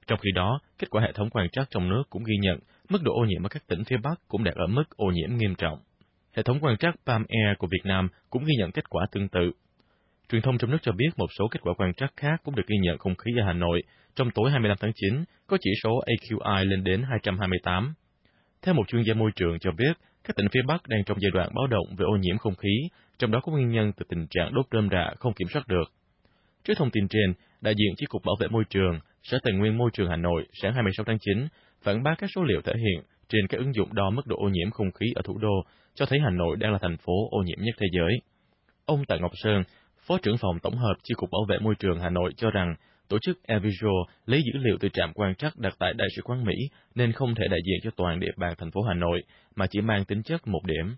Trong 0.07 0.19
khi 0.19 0.31
đó, 0.35 0.61
kết 0.79 0.91
quả 0.91 1.03
hệ 1.03 1.13
thống 1.13 1.31
quan 1.31 1.49
trắc 1.53 1.71
trong 1.71 1.89
nước 1.89 2.03
cũng 2.11 2.25
ghi 2.25 2.37
nhận 2.41 2.59
mức 2.89 3.03
độ 3.03 3.13
ô 3.15 3.25
nhiễm 3.25 3.47
ở 3.47 3.49
các 3.49 3.67
tỉnh 3.67 3.85
phía 3.85 3.97
Bắc 4.03 4.21
cũng 4.29 4.45
đạt 4.45 4.55
ở 4.55 4.67
mức 4.67 4.85
ô 4.97 5.07
nhiễm 5.07 5.37
nghiêm 5.37 5.55
trọng. 5.55 5.79
Hệ 6.37 6.43
thống 6.43 6.59
quan 6.61 6.77
trắc 6.77 6.95
Palm 7.07 7.25
Air 7.29 7.59
của 7.59 7.67
Việt 7.67 7.85
Nam 7.85 8.09
cũng 8.31 8.45
ghi 8.45 8.55
nhận 8.59 8.73
kết 8.73 8.91
quả 8.91 9.07
tương 9.13 9.29
tự. 9.29 9.53
Truyền 10.31 10.43
thông 10.43 10.59
trong 10.59 10.71
nước 10.71 10.79
cho 10.83 10.93
biết 10.93 11.09
một 11.17 11.27
số 11.39 11.49
kết 11.49 11.61
quả 11.63 11.75
quan 11.75 11.95
trắc 11.95 12.13
khác 12.17 12.41
cũng 12.45 12.55
được 12.55 12.67
ghi 12.67 12.77
nhận 12.83 12.99
không 12.99 13.15
khí 13.15 13.31
ở 13.41 13.47
Hà 13.47 13.53
Nội 13.53 13.83
trong 14.15 14.31
tối 14.31 14.51
25 14.51 14.77
tháng 14.81 14.93
9 14.95 15.25
có 15.47 15.59
chỉ 15.61 15.71
số 15.83 15.91
AQI 16.07 16.65
lên 16.65 16.85
đến 16.85 17.03
228. 17.03 17.95
Theo 18.63 18.75
một 18.75 18.89
chuyên 18.89 19.03
gia 19.03 19.15
môi 19.15 19.31
trường 19.37 19.59
cho 19.59 19.71
biết, 19.71 19.93
các 20.25 20.37
tỉnh 20.37 20.47
phía 20.53 20.63
Bắc 20.67 20.89
đang 20.89 21.05
trong 21.05 21.19
giai 21.21 21.31
đoạn 21.31 21.51
báo 21.55 21.67
động 21.67 21.87
về 21.97 22.05
ô 22.05 22.17
nhiễm 22.17 22.39
không 22.39 22.55
khí, 22.55 22.89
trong 23.19 23.31
đó 23.31 23.41
có 23.41 23.53
nguyên 23.53 23.71
nhân 23.71 23.93
từ 23.97 24.05
tình 24.09 24.27
trạng 24.31 24.55
đốt 24.55 24.67
rơm 24.73 24.89
rạ 24.91 25.15
không 25.19 25.35
kiểm 25.35 25.49
soát 25.49 25.69
được. 25.69 25.93
Trước 26.65 26.75
thông 26.77 26.91
tin 26.91 27.09
trên, 27.09 27.33
đại 27.61 27.75
diện 27.75 27.95
Chi 27.97 28.07
cục 28.09 28.25
Bảo 28.25 28.37
vệ 28.41 28.49
môi 28.49 28.65
trường, 28.71 29.01
Sở 29.23 29.39
Tài 29.43 29.55
nguyên 29.55 29.79
Môi 29.79 29.91
trường 29.93 30.11
Hà 30.11 30.17
Nội 30.17 30.47
sáng 30.63 30.75
26 30.75 31.05
tháng 31.05 31.19
9 31.21 31.49
phản 31.83 32.03
bác 32.03 32.15
các 32.19 32.31
số 32.35 32.43
liệu 32.43 32.61
thể 32.61 32.73
hiện 32.77 33.05
trên 33.29 33.47
các 33.47 33.59
ứng 33.59 33.75
dụng 33.75 33.95
đo 33.95 34.11
mức 34.11 34.27
độ 34.27 34.37
ô 34.37 34.49
nhiễm 34.49 34.71
không 34.71 34.93
khí 34.93 35.07
ở 35.15 35.23
thủ 35.25 35.39
đô 35.39 35.65
cho 35.95 36.07
thấy 36.07 36.19
Hà 36.25 36.31
Nội 36.31 36.57
đang 36.57 36.73
là 36.73 36.79
thành 36.83 36.97
phố 36.97 37.13
ô 37.31 37.43
nhiễm 37.43 37.59
nhất 37.61 37.75
thế 37.79 37.87
giới. 37.93 38.21
Ông 38.85 39.05
Tạ 39.05 39.17
Ngọc 39.17 39.31
Sơn, 39.35 39.63
Phó 40.07 40.19
trưởng 40.19 40.39
phòng 40.39 40.59
tổng 40.63 40.77
hợp 40.77 40.95
Chi 41.03 41.15
cục 41.17 41.31
Bảo 41.31 41.45
vệ 41.49 41.59
môi 41.59 41.75
trường 41.79 42.01
Hà 42.01 42.11
Nội 42.11 42.33
cho 42.37 42.51
rằng 42.51 42.75
tổ 43.09 43.19
chức 43.23 43.43
AirVisual 43.43 43.95
lấy 44.27 44.43
dữ 44.43 44.59
liệu 44.59 44.77
từ 44.81 44.89
trạm 44.89 45.13
quan 45.15 45.35
trắc 45.35 45.57
đặt 45.57 45.75
tại 45.79 45.95
Đại 45.95 46.09
sứ 46.17 46.23
quán 46.23 46.45
Mỹ 46.45 46.55
nên 46.95 47.13
không 47.13 47.35
thể 47.35 47.49
đại 47.49 47.61
diện 47.67 47.81
cho 47.83 47.91
toàn 47.97 48.21
địa 48.21 48.33
bàn 48.37 48.55
thành 48.59 48.71
phố 48.71 48.83
Hà 48.83 48.95
Nội 48.95 49.23
mà 49.57 49.67
chỉ 49.67 49.81
mang 49.81 50.05
tính 50.05 50.23
chất 50.23 50.47
một 50.47 50.61
điểm. 50.65 50.97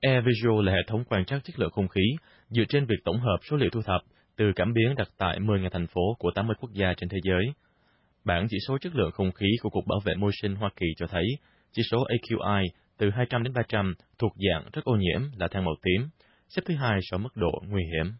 AirVisual 0.00 0.66
là 0.66 0.72
hệ 0.72 0.78
thống 0.86 1.04
quan 1.04 1.24
trắc 1.24 1.44
chất 1.44 1.58
lượng 1.58 1.70
không 1.70 1.88
khí 1.88 2.00
dựa 2.48 2.64
trên 2.68 2.86
việc 2.86 3.04
tổng 3.04 3.20
hợp 3.20 3.36
số 3.50 3.56
liệu 3.56 3.70
thu 3.70 3.82
thập 3.82 4.00
từ 4.36 4.52
cảm 4.56 4.72
biến 4.72 4.94
đặt 4.96 5.08
tại 5.18 5.40
10 5.40 5.60
ngàn 5.60 5.70
thành 5.72 5.86
phố 5.86 6.16
của 6.18 6.30
80 6.34 6.56
quốc 6.60 6.70
gia 6.72 6.94
trên 6.94 7.08
thế 7.08 7.18
giới. 7.22 7.44
Bản 8.24 8.46
chỉ 8.50 8.56
số 8.68 8.78
chất 8.78 8.94
lượng 8.94 9.10
không 9.10 9.32
khí 9.32 9.46
của 9.62 9.70
Cục 9.70 9.86
Bảo 9.86 10.00
vệ 10.04 10.14
Môi 10.14 10.32
sinh 10.42 10.54
Hoa 10.54 10.70
Kỳ 10.76 10.86
cho 10.96 11.06
thấy 11.06 11.24
chỉ 11.72 11.82
số 11.90 12.04
AQI 12.04 12.66
từ 12.98 13.10
200 13.10 13.42
đến 13.42 13.52
300 13.52 13.94
thuộc 14.18 14.32
dạng 14.48 14.64
rất 14.72 14.84
ô 14.84 14.96
nhiễm 14.96 15.20
là 15.38 15.48
than 15.48 15.64
màu 15.64 15.74
tím, 15.82 16.08
xếp 16.48 16.62
thứ 16.64 16.74
hai 16.74 16.98
so 17.02 17.18
mức 17.18 17.36
độ 17.36 17.62
nguy 17.68 17.82
hiểm. 17.84 18.12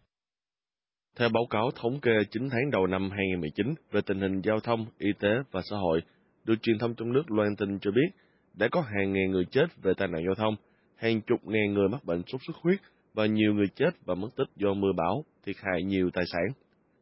Theo 1.18 1.28
báo 1.28 1.46
cáo 1.50 1.70
thống 1.70 2.00
kê 2.00 2.10
9 2.30 2.48
tháng 2.50 2.70
đầu 2.70 2.86
năm 2.86 3.10
2019 3.10 3.74
về 3.92 4.00
tình 4.06 4.20
hình 4.20 4.40
giao 4.40 4.60
thông, 4.60 4.86
y 4.98 5.12
tế 5.20 5.28
và 5.50 5.60
xã 5.70 5.76
hội, 5.76 6.00
được 6.44 6.54
truyền 6.62 6.78
thông 6.78 6.94
trong 6.94 7.12
nước 7.12 7.30
loan 7.30 7.56
tin 7.56 7.78
cho 7.78 7.90
biết 7.90 8.08
đã 8.54 8.68
có 8.70 8.80
hàng 8.80 9.12
ngàn 9.12 9.30
người 9.30 9.44
chết 9.50 9.66
về 9.82 9.92
tai 9.96 10.08
nạn 10.08 10.22
giao 10.24 10.34
thông, 10.34 10.56
hàng 10.96 11.20
chục 11.20 11.40
ngàn 11.44 11.72
người 11.72 11.88
mắc 11.88 12.04
bệnh 12.04 12.22
sốt 12.26 12.40
xuất 12.46 12.56
huyết 12.56 12.78
và 13.14 13.26
nhiều 13.26 13.54
người 13.54 13.66
chết 13.74 13.90
và 14.04 14.14
mất 14.14 14.28
tích 14.36 14.48
do 14.56 14.74
mưa 14.74 14.92
bão, 14.96 15.24
thiệt 15.46 15.56
hại 15.62 15.82
nhiều 15.82 16.10
tài 16.12 16.24
sản. 16.32 16.42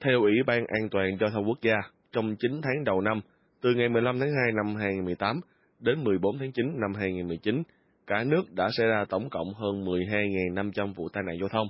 Theo 0.01 0.21
Ủy 0.21 0.33
ban 0.47 0.67
An 0.67 0.89
toàn 0.91 1.17
Giao 1.21 1.31
thông 1.31 1.49
Quốc 1.49 1.59
gia, 1.63 1.77
trong 2.13 2.37
9 2.37 2.61
tháng 2.63 2.85
đầu 2.85 3.01
năm, 3.01 3.21
từ 3.63 3.75
ngày 3.75 3.89
15 3.89 4.19
tháng 4.21 4.31
2 4.45 4.53
năm 4.53 4.77
2018 4.77 5.41
đến 5.81 6.05
14 6.05 6.39
tháng 6.39 6.53
9 6.53 6.67
năm 6.81 6.95
2019, 6.95 7.63
cả 8.07 8.25
nước 8.25 8.43
đã 8.53 8.69
xảy 8.77 8.87
ra 8.87 9.05
tổng 9.09 9.31
cộng 9.31 9.55
hơn 9.55 9.85
12.500 9.85 10.95
vụ 10.95 11.09
tai 11.09 11.23
nạn 11.27 11.37
giao 11.41 11.49
thông, 11.49 11.69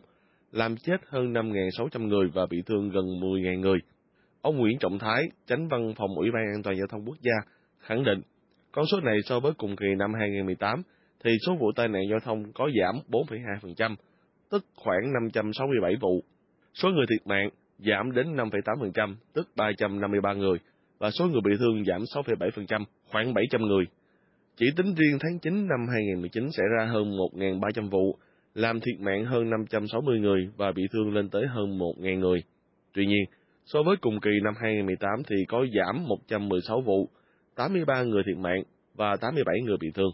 làm 0.52 0.76
chết 0.76 0.96
hơn 1.06 1.32
5.600 1.32 2.06
người 2.06 2.28
và 2.34 2.46
bị 2.46 2.62
thương 2.66 2.90
gần 2.90 3.04
10.000 3.04 3.60
người. 3.60 3.78
Ông 4.42 4.58
Nguyễn 4.58 4.78
Trọng 4.78 4.98
Thái, 4.98 5.22
tránh 5.46 5.68
văn 5.68 5.94
phòng 5.96 6.10
Ủy 6.16 6.30
ban 6.30 6.42
An 6.54 6.62
toàn 6.62 6.76
Giao 6.76 6.86
thông 6.86 7.04
Quốc 7.04 7.16
gia, 7.20 7.52
khẳng 7.78 8.04
định 8.04 8.20
con 8.72 8.86
số 8.86 9.00
này 9.00 9.18
so 9.24 9.40
với 9.40 9.52
cùng 9.58 9.76
kỳ 9.76 9.86
năm 9.98 10.12
2018 10.18 10.82
thì 11.24 11.30
số 11.46 11.56
vụ 11.56 11.72
tai 11.76 11.88
nạn 11.88 12.02
giao 12.10 12.20
thông 12.20 12.52
có 12.52 12.70
giảm 12.80 12.94
4,2%, 13.08 13.96
tức 14.50 14.64
khoảng 14.76 15.12
567 15.12 15.96
vụ. 16.00 16.24
Số 16.74 16.88
người 16.88 17.06
thiệt 17.10 17.26
mạng 17.26 17.50
giảm 17.78 18.12
đến 18.12 18.36
5,8%, 18.36 19.14
tức 19.32 19.48
353 19.56 20.32
người, 20.32 20.58
và 20.98 21.10
số 21.10 21.26
người 21.26 21.40
bị 21.44 21.52
thương 21.58 21.84
giảm 21.84 22.02
6,7%, 22.02 22.84
khoảng 23.06 23.34
700 23.34 23.62
người. 23.62 23.84
Chỉ 24.56 24.66
tính 24.76 24.94
riêng 24.94 25.18
tháng 25.20 25.38
9 25.38 25.68
năm 25.68 25.86
2019 25.88 26.52
xảy 26.52 26.66
ra 26.76 26.84
hơn 26.84 27.10
1.300 27.10 27.90
vụ, 27.90 28.18
làm 28.60 28.80
thiệt 28.80 29.00
mạng 29.00 29.24
hơn 29.24 29.50
560 29.50 30.20
người 30.20 30.48
và 30.56 30.72
bị 30.72 30.82
thương 30.92 31.14
lên 31.14 31.28
tới 31.28 31.46
hơn 31.46 31.78
1.000 31.78 32.18
người. 32.18 32.42
Tuy 32.94 33.06
nhiên, 33.06 33.24
so 33.64 33.82
với 33.82 33.96
cùng 34.00 34.20
kỳ 34.20 34.30
năm 34.42 34.54
2018 34.60 35.10
thì 35.28 35.36
có 35.48 35.66
giảm 35.74 36.08
116 36.08 36.80
vụ, 36.80 37.08
83 37.56 38.02
người 38.02 38.22
thiệt 38.26 38.36
mạng 38.36 38.62
và 38.94 39.16
87 39.16 39.60
người 39.60 39.76
bị 39.80 39.88
thương. 39.94 40.10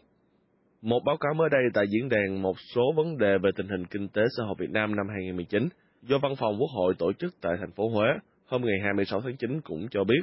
Một 0.82 1.00
báo 1.04 1.16
cáo 1.16 1.34
mới 1.34 1.48
đây 1.50 1.62
tại 1.74 1.84
diễn 1.88 2.08
đàn 2.08 2.42
một 2.42 2.56
số 2.74 2.92
vấn 2.96 3.18
đề 3.18 3.38
về 3.38 3.50
tình 3.56 3.68
hình 3.68 3.84
kinh 3.90 4.08
tế 4.08 4.22
xã 4.36 4.44
hội 4.44 4.54
Việt 4.58 4.70
Nam 4.70 4.96
năm 4.96 5.06
2019 5.08 5.68
do 6.02 6.18
Văn 6.18 6.36
phòng 6.36 6.56
Quốc 6.60 6.70
hội 6.74 6.94
tổ 6.98 7.12
chức 7.12 7.34
tại 7.40 7.52
thành 7.60 7.72
phố 7.72 7.88
Huế 7.88 8.08
hôm 8.46 8.62
ngày 8.64 8.78
26 8.82 9.20
tháng 9.20 9.36
9 9.36 9.60
cũng 9.60 9.88
cho 9.90 10.04
biết 10.04 10.22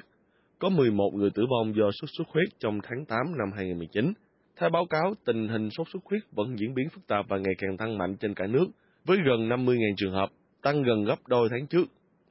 có 0.60 0.70
11 0.70 1.12
người 1.14 1.30
tử 1.30 1.46
vong 1.50 1.76
do 1.76 1.92
sốt 1.92 2.10
xuất 2.18 2.28
huyết 2.28 2.50
trong 2.60 2.80
tháng 2.84 3.06
8 3.06 3.18
năm 3.38 3.52
2019. 3.56 4.14
Theo 4.60 4.70
báo 4.70 4.86
cáo, 4.86 5.14
tình 5.26 5.48
hình 5.48 5.70
sốt 5.70 5.88
xuất 5.94 6.04
huyết 6.10 6.22
vẫn 6.32 6.60
diễn 6.60 6.74
biến 6.74 6.90
phức 6.90 7.08
tạp 7.08 7.26
và 7.30 7.38
ngày 7.38 7.54
càng 7.58 7.78
tăng 7.78 7.98
mạnh 7.98 8.16
trên 8.20 8.34
cả 8.34 8.48
nước, 8.48 8.66
với 9.06 9.18
gần 9.26 9.50
50.000 9.50 9.94
trường 9.98 10.14
hợp, 10.14 10.30
tăng 10.62 10.84
gần 10.84 11.04
gấp 11.04 11.28
đôi 11.28 11.48
tháng 11.52 11.68
trước. 11.68 11.86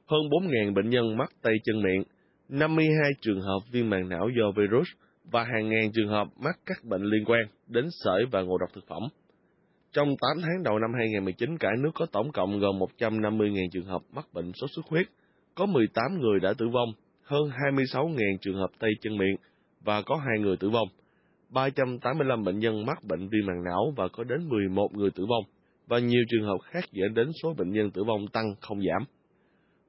Hơn 0.05 0.21
4.000 0.29 0.73
bệnh 0.73 0.89
nhân 0.89 1.17
mắc 1.17 1.29
tay 1.41 1.53
chân 1.63 1.81
miệng, 1.81 2.03
52 2.49 3.11
trường 3.21 3.41
hợp 3.41 3.59
viêm 3.71 3.89
màng 3.89 4.09
não 4.09 4.29
do 4.37 4.51
virus 4.55 4.87
và 5.31 5.43
hàng 5.43 5.69
ngàn 5.69 5.91
trường 5.93 6.07
hợp 6.07 6.27
mắc 6.39 6.59
các 6.65 6.83
bệnh 6.83 7.01
liên 7.03 7.25
quan 7.25 7.41
đến 7.67 7.87
sởi 8.03 8.25
và 8.31 8.41
ngộ 8.41 8.57
độc 8.57 8.69
thực 8.73 8.87
phẩm. 8.87 9.03
Trong 9.93 10.07
8 10.07 10.41
tháng 10.41 10.63
đầu 10.63 10.79
năm 10.79 10.91
2019, 10.97 11.57
cả 11.57 11.69
nước 11.79 11.91
có 11.95 12.05
tổng 12.11 12.31
cộng 12.31 12.59
gần 12.59 12.79
150.000 12.99 13.69
trường 13.71 13.85
hợp 13.85 14.01
mắc 14.13 14.25
bệnh 14.33 14.51
sốt 14.53 14.69
xuất 14.75 14.85
huyết, 14.85 15.07
có 15.55 15.65
18 15.65 16.19
người 16.19 16.39
đã 16.39 16.53
tử 16.57 16.67
vong, 16.67 16.89
hơn 17.23 17.43
26.000 17.43 18.37
trường 18.41 18.55
hợp 18.55 18.69
tay 18.79 18.89
chân 19.01 19.17
miệng 19.17 19.35
và 19.81 20.01
có 20.01 20.15
2 20.15 20.39
người 20.39 20.57
tử 20.57 20.69
vong. 20.69 20.87
385 21.53 22.43
bệnh 22.43 22.59
nhân 22.59 22.85
mắc 22.85 22.97
bệnh 23.03 23.29
viêm 23.29 23.45
màng 23.45 23.63
não 23.63 23.93
và 23.97 24.07
có 24.07 24.23
đến 24.23 24.49
11 24.49 24.93
người 24.93 25.11
tử 25.11 25.25
vong, 25.25 25.43
và 25.87 25.99
nhiều 25.99 26.23
trường 26.29 26.45
hợp 26.45 26.57
khác 26.63 26.83
dẫn 26.91 27.13
đến 27.13 27.29
số 27.43 27.53
bệnh 27.57 27.71
nhân 27.71 27.91
tử 27.91 28.03
vong 28.03 28.27
tăng 28.27 28.55
không 28.61 28.81
giảm. 28.81 29.03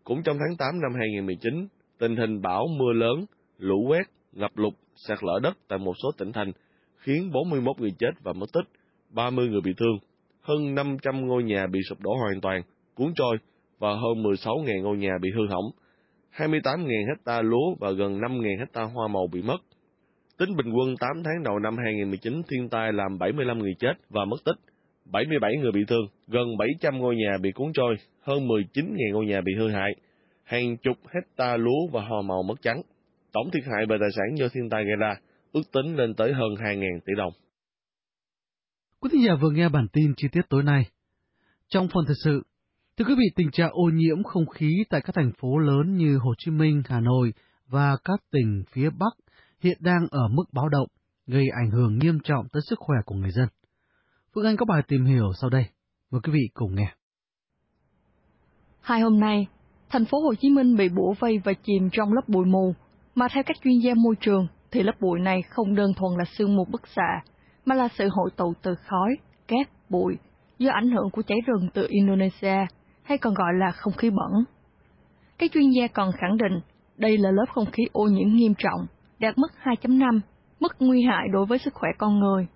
Cũng 0.05 0.23
trong 0.23 0.37
tháng 0.39 0.57
8 0.57 0.81
năm 0.81 0.93
2019, 0.95 1.67
tình 1.99 2.17
hình 2.17 2.43
bão 2.43 2.67
mưa 2.79 2.93
lớn, 2.93 3.25
lũ 3.59 3.87
quét, 3.89 4.03
ngập 4.33 4.51
lụt, 4.55 4.73
sạt 4.97 5.19
lở 5.23 5.39
đất 5.43 5.57
tại 5.69 5.79
một 5.79 5.93
số 6.03 6.11
tỉnh 6.19 6.33
thành 6.33 6.53
khiến 6.97 7.31
41 7.33 7.81
người 7.81 7.93
chết 7.99 8.11
và 8.23 8.33
mất 8.33 8.47
tích, 8.53 8.81
30 9.11 9.49
người 9.49 9.61
bị 9.61 9.73
thương, 9.77 9.99
hơn 10.41 10.75
500 10.75 11.27
ngôi 11.27 11.43
nhà 11.43 11.67
bị 11.67 11.81
sụp 11.89 12.01
đổ 12.01 12.15
hoàn 12.15 12.41
toàn, 12.41 12.63
cuốn 12.95 13.13
trôi 13.17 13.37
và 13.79 13.89
hơn 13.89 14.23
16.000 14.23 14.83
ngôi 14.83 14.97
nhà 14.97 15.13
bị 15.23 15.29
hư 15.37 15.47
hỏng, 15.51 15.65
28.000 16.37 17.09
hecta 17.09 17.43
lúa 17.43 17.75
và 17.81 17.91
gần 17.91 18.19
5.000 18.19 18.59
hecta 18.59 18.83
hoa 18.83 19.09
màu 19.09 19.27
bị 19.33 19.43
mất. 19.43 19.59
Tính 20.39 20.57
bình 20.57 20.73
quân 20.73 20.97
8 21.01 21.23
tháng 21.25 21.43
đầu 21.45 21.59
năm 21.59 21.77
2019, 21.77 22.43
thiên 22.49 22.69
tai 22.69 22.93
làm 22.93 23.19
75 23.19 23.59
người 23.59 23.75
chết 23.79 23.93
và 24.09 24.25
mất 24.25 24.37
tích, 24.45 24.57
77 25.05 25.57
người 25.61 25.73
bị 25.73 25.81
thương, 25.89 26.07
gần 26.29 26.57
700 26.59 26.99
ngôi 26.99 27.17
nhà 27.17 27.39
bị 27.43 27.53
cuốn 27.53 27.73
trôi, 27.75 27.97
hơn 28.21 28.49
19.000 28.49 29.13
ngôi 29.13 29.27
nhà 29.27 29.41
bị 29.41 29.53
hư 29.59 29.69
hại, 29.69 29.91
hàng 30.45 30.77
chục 30.77 30.97
hecta 31.15 31.57
lúa 31.57 31.87
và 31.93 32.03
hoa 32.03 32.23
màu 32.23 32.43
mất 32.43 32.63
trắng. 32.63 32.83
Tổng 33.33 33.51
thiệt 33.51 33.63
hại 33.65 33.87
về 33.89 33.97
tài 34.01 34.09
sản 34.17 34.39
do 34.39 34.49
thiên 34.49 34.71
tai 34.71 34.85
gây 34.85 34.97
ra 34.97 35.17
ước 35.53 35.73
tính 35.73 35.97
lên 35.97 36.15
tới 36.15 36.33
hơn 36.33 36.55
2.000 36.55 37.01
tỷ 37.07 37.13
đồng. 37.17 37.33
Quý 39.01 39.11
thính 39.13 39.23
giả 39.27 39.35
vừa 39.41 39.51
nghe 39.51 39.69
bản 39.69 39.87
tin 39.93 40.13
chi 40.17 40.29
tiết 40.33 40.43
tối 40.49 40.63
nay. 40.63 40.83
Trong 41.69 41.89
phần 41.95 42.05
thật 42.09 42.15
sự, 42.25 42.43
thưa 42.97 43.05
quý 43.05 43.15
vị, 43.19 43.25
tình 43.37 43.51
trạng 43.51 43.71
ô 43.73 43.91
nhiễm 43.95 44.23
không 44.23 44.47
khí 44.47 44.85
tại 44.91 45.01
các 45.05 45.15
thành 45.15 45.33
phố 45.39 45.59
lớn 45.59 45.97
như 45.97 46.19
Hồ 46.19 46.35
Chí 46.39 46.51
Minh, 46.51 46.83
Hà 46.89 47.01
Nội 47.01 47.33
và 47.69 47.97
các 48.05 48.21
tỉnh 48.31 48.63
phía 48.73 48.91
Bắc 48.91 49.24
hiện 49.61 49.79
đang 49.81 50.07
ở 50.11 50.29
mức 50.29 50.45
báo 50.53 50.69
động, 50.69 50.89
gây 51.27 51.45
ảnh 51.63 51.71
hưởng 51.71 51.99
nghiêm 51.99 52.19
trọng 52.25 52.47
tới 52.53 52.63
sức 52.69 52.79
khỏe 52.79 52.97
của 53.07 53.15
người 53.15 53.31
dân. 53.31 53.49
Phương 54.35 54.45
Anh 54.45 54.57
có 54.57 54.65
bài 54.65 54.83
tìm 54.89 55.05
hiểu 55.05 55.33
sau 55.41 55.51
đây. 55.51 55.67
Mời 56.11 56.21
quý 56.25 56.33
vị 56.33 56.49
cùng 56.55 56.75
nghe. 56.75 56.95
Hai 58.81 59.01
hôm 59.01 59.21
nay, 59.21 59.47
thành 59.91 60.05
phố 60.05 60.21
Hồ 60.21 60.35
Chí 60.35 60.51
Minh 60.51 60.77
bị 60.77 60.89
bủa 60.89 61.15
vây 61.21 61.39
và 61.45 61.53
chìm 61.53 61.89
trong 61.93 62.13
lớp 62.13 62.29
bụi 62.29 62.47
mù, 62.47 62.75
mà 63.15 63.29
theo 63.35 63.43
các 63.47 63.57
chuyên 63.65 63.79
gia 63.79 63.95
môi 63.95 64.15
trường 64.21 64.47
thì 64.71 64.83
lớp 64.83 65.01
bụi 65.01 65.21
này 65.21 65.43
không 65.43 65.75
đơn 65.75 65.95
thuần 65.95 66.19
là 66.19 66.25
sương 66.39 66.57
mù 66.57 66.65
bức 66.65 66.87
xạ, 66.97 67.23
mà 67.65 67.75
là 67.75 67.89
sự 67.99 68.09
hội 68.09 68.31
tụ 68.37 68.55
từ 68.63 68.75
khói, 68.75 69.17
cát, 69.49 69.69
bụi 69.89 70.17
do 70.59 70.73
ảnh 70.73 70.91
hưởng 70.91 71.11
của 71.11 71.23
cháy 71.23 71.39
rừng 71.47 71.69
từ 71.75 71.87
Indonesia, 71.89 72.67
hay 73.03 73.19
còn 73.19 73.35
gọi 73.35 73.53
là 73.55 73.71
không 73.71 73.93
khí 73.93 74.11
bẩn. 74.11 74.45
Các 75.39 75.51
chuyên 75.53 75.71
gia 75.71 75.87
còn 75.87 76.13
khẳng 76.13 76.37
định 76.37 76.61
đây 76.97 77.19
là 77.19 77.31
lớp 77.31 77.45
không 77.55 77.71
khí 77.73 77.83
ô 77.93 78.05
nhiễm 78.05 78.29
nghiêm 78.29 78.55
trọng, 78.59 78.87
đạt 79.19 79.39
mức 79.39 79.53
2.5, 79.63 80.21
mức 80.61 80.77
nguy 80.79 81.03
hại 81.03 81.29
đối 81.33 81.47
với 81.47 81.59
sức 81.59 81.75
khỏe 81.75 81.91
con 81.99 82.21
người. 82.21 82.47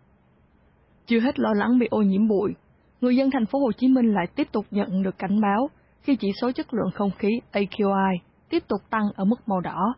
Chưa 1.07 1.21
hết 1.21 1.38
lo 1.38 1.55
lắng 1.55 1.79
bị 1.79 1.87
ô 1.91 2.03
nhiễm 2.03 2.29
bụi, 2.29 2.55
người 3.00 3.17
dân 3.17 3.31
thành 3.31 3.47
phố 3.47 3.59
Hồ 3.59 3.73
Chí 3.73 3.88
Minh 3.88 4.15
lại 4.15 4.27
tiếp 4.35 4.49
tục 4.53 4.67
nhận 4.71 5.03
được 5.03 5.19
cảnh 5.19 5.41
báo 5.41 5.71
khi 6.03 6.17
chỉ 6.17 6.33
số 6.41 6.53
chất 6.53 6.75
lượng 6.75 6.91
không 6.95 7.11
khí 7.19 7.29
AQI 7.53 8.17
tiếp 8.50 8.65
tục 8.69 8.81
tăng 8.91 9.05
ở 9.15 9.25
mức 9.25 9.49
màu 9.49 9.61
đỏ, 9.61 9.95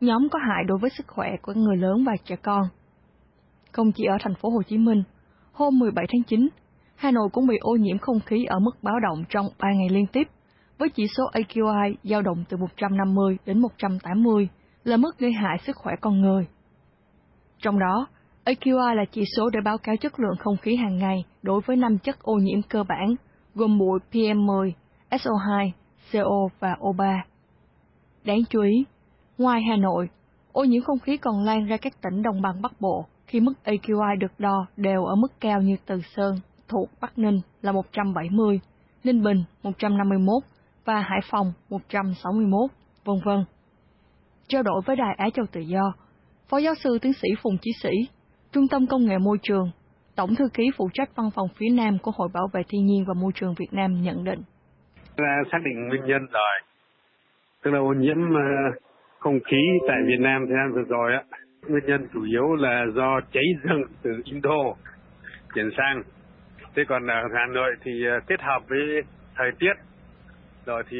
nhóm 0.00 0.28
có 0.28 0.38
hại 0.38 0.64
đối 0.66 0.78
với 0.78 0.90
sức 0.90 1.06
khỏe 1.06 1.28
của 1.42 1.52
người 1.52 1.76
lớn 1.76 2.04
và 2.04 2.12
trẻ 2.24 2.36
con. 2.36 2.62
Không 3.72 3.92
chỉ 3.92 4.04
ở 4.04 4.16
thành 4.20 4.34
phố 4.34 4.50
Hồ 4.50 4.62
Chí 4.62 4.78
Minh, 4.78 5.02
hôm 5.52 5.78
17 5.78 6.06
tháng 6.12 6.22
9, 6.22 6.48
Hà 6.96 7.10
Nội 7.10 7.28
cũng 7.32 7.46
bị 7.46 7.56
ô 7.60 7.76
nhiễm 7.76 7.98
không 7.98 8.20
khí 8.20 8.44
ở 8.44 8.58
mức 8.58 8.82
báo 8.82 9.00
động 9.00 9.24
trong 9.28 9.46
3 9.58 9.68
ngày 9.72 9.88
liên 9.88 10.06
tiếp, 10.06 10.28
với 10.78 10.88
chỉ 10.88 11.06
số 11.16 11.24
AQI 11.32 11.94
dao 12.04 12.22
động 12.22 12.44
từ 12.48 12.56
150 12.56 13.38
đến 13.46 13.58
180, 13.58 14.48
là 14.84 14.96
mức 14.96 15.18
gây 15.18 15.32
hại 15.32 15.58
sức 15.66 15.76
khỏe 15.76 15.94
con 16.00 16.20
người. 16.20 16.46
Trong 17.58 17.78
đó, 17.78 18.06
AQI 18.44 18.94
là 18.94 19.04
chỉ 19.12 19.24
số 19.36 19.50
để 19.50 19.60
báo 19.64 19.78
cáo 19.78 19.96
chất 19.96 20.20
lượng 20.20 20.36
không 20.38 20.56
khí 20.56 20.76
hàng 20.76 20.98
ngày 20.98 21.24
đối 21.42 21.60
với 21.66 21.76
năm 21.76 21.98
chất 21.98 22.22
ô 22.22 22.34
nhiễm 22.34 22.62
cơ 22.62 22.84
bản, 22.88 23.14
gồm 23.54 23.78
bụi 23.78 23.98
PM10, 24.12 24.70
SO2, 25.10 25.70
CO 26.12 26.48
và 26.60 26.76
O3. 26.80 27.18
Đáng 28.24 28.40
chú 28.50 28.62
ý, 28.62 28.84
ngoài 29.38 29.62
Hà 29.68 29.76
Nội, 29.76 30.08
ô 30.52 30.64
nhiễm 30.64 30.82
không 30.82 30.98
khí 30.98 31.16
còn 31.16 31.44
lan 31.44 31.66
ra 31.66 31.76
các 31.76 32.02
tỉnh 32.02 32.22
đồng 32.22 32.42
bằng 32.42 32.62
Bắc 32.62 32.80
Bộ 32.80 33.06
khi 33.26 33.40
mức 33.40 33.52
AQI 33.64 34.18
được 34.18 34.32
đo 34.38 34.66
đều 34.76 35.04
ở 35.04 35.14
mức 35.14 35.40
cao 35.40 35.62
như 35.62 35.76
Từ 35.86 36.00
Sơn 36.16 36.36
thuộc 36.68 36.88
Bắc 37.00 37.18
Ninh 37.18 37.40
là 37.62 37.72
170, 37.72 38.60
Ninh 39.04 39.22
Bình 39.22 39.44
151 39.62 40.42
và 40.84 41.00
Hải 41.00 41.20
Phòng 41.30 41.52
161, 41.70 42.70
vân 43.04 43.16
vân. 43.24 43.44
Trao 44.54 44.62
đổi 44.62 44.80
với 44.86 44.96
Đài 44.96 45.14
Á 45.18 45.26
Châu 45.34 45.46
Tự 45.52 45.60
Do, 45.60 45.94
Phó 46.48 46.58
giáo 46.58 46.74
sư 46.74 46.98
tiến 47.02 47.12
sĩ 47.12 47.28
Phùng 47.42 47.56
Chí 47.62 47.70
Sĩ, 47.82 47.90
Trung 48.52 48.64
tâm 48.70 48.86
Công 48.90 49.06
nghệ 49.06 49.18
Môi 49.18 49.38
trường, 49.42 49.70
Tổng 50.16 50.34
thư 50.34 50.44
ký 50.54 50.70
phụ 50.76 50.88
trách 50.94 51.08
văn 51.16 51.26
phòng 51.34 51.48
phía 51.56 51.68
Nam 51.68 51.98
của 52.02 52.10
Hội 52.10 52.28
Bảo 52.34 52.48
vệ 52.52 52.62
Thiên 52.68 52.86
nhiên 52.86 53.04
và 53.08 53.14
Môi 53.14 53.32
trường 53.34 53.54
Việt 53.58 53.72
Nam 53.72 54.02
nhận 54.02 54.24
định. 54.24 54.42
Ra 55.16 55.42
xác 55.52 55.58
định 55.64 55.88
nguyên 55.88 56.04
nhân 56.06 56.26
rồi, 56.32 56.56
tức 57.62 57.70
là 57.70 57.78
ô 57.78 57.92
nhiễm 57.92 58.16
ờ, 58.34 58.78
không 59.18 59.38
khí 59.40 59.62
tại 59.88 59.96
Việt 60.06 60.20
Nam 60.20 60.44
thời 60.48 60.56
gian 60.56 60.72
vừa 60.74 60.96
rồi 60.96 61.12
á, 61.12 61.22
nguyên 61.68 61.84
nhân 61.86 62.08
chủ 62.12 62.24
yếu 62.24 62.54
là 62.54 62.84
do 62.94 63.20
cháy 63.32 63.44
rừng 63.62 63.82
từ 64.02 64.10
Indo 64.24 64.74
chuyển 65.54 65.70
sang. 65.76 66.02
Thế 66.76 66.82
còn 66.88 67.06
ở 67.06 67.22
Hà 67.34 67.46
Nội 67.52 67.70
thì 67.82 67.92
ờ, 68.06 68.20
kết 68.26 68.40
hợp 68.40 68.62
với 68.68 69.02
thời 69.36 69.50
tiết 69.58 69.72
rồi 70.66 70.82
thì 70.90 70.98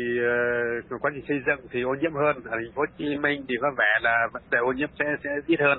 uh, 0.95 1.03
quá 1.03 1.11
trình 1.15 1.25
xây 1.29 1.39
dựng 1.47 1.67
thì 1.71 1.83
ô 1.83 1.95
nhiễm 2.01 2.13
hơn 2.15 2.37
ở 2.45 2.51
thành 2.51 2.73
phố 2.75 2.83
Hồ 2.83 2.87
Chí 2.99 3.17
Minh 3.17 3.45
thì 3.49 3.55
có 3.63 3.71
vẻ 3.79 3.91
là 4.01 4.29
vấn 4.33 4.43
đề 4.51 4.59
ô 4.59 4.73
nhiễm 4.73 4.89
sẽ 4.99 5.05
sẽ 5.25 5.31
ít 5.47 5.61
hơn. 5.61 5.79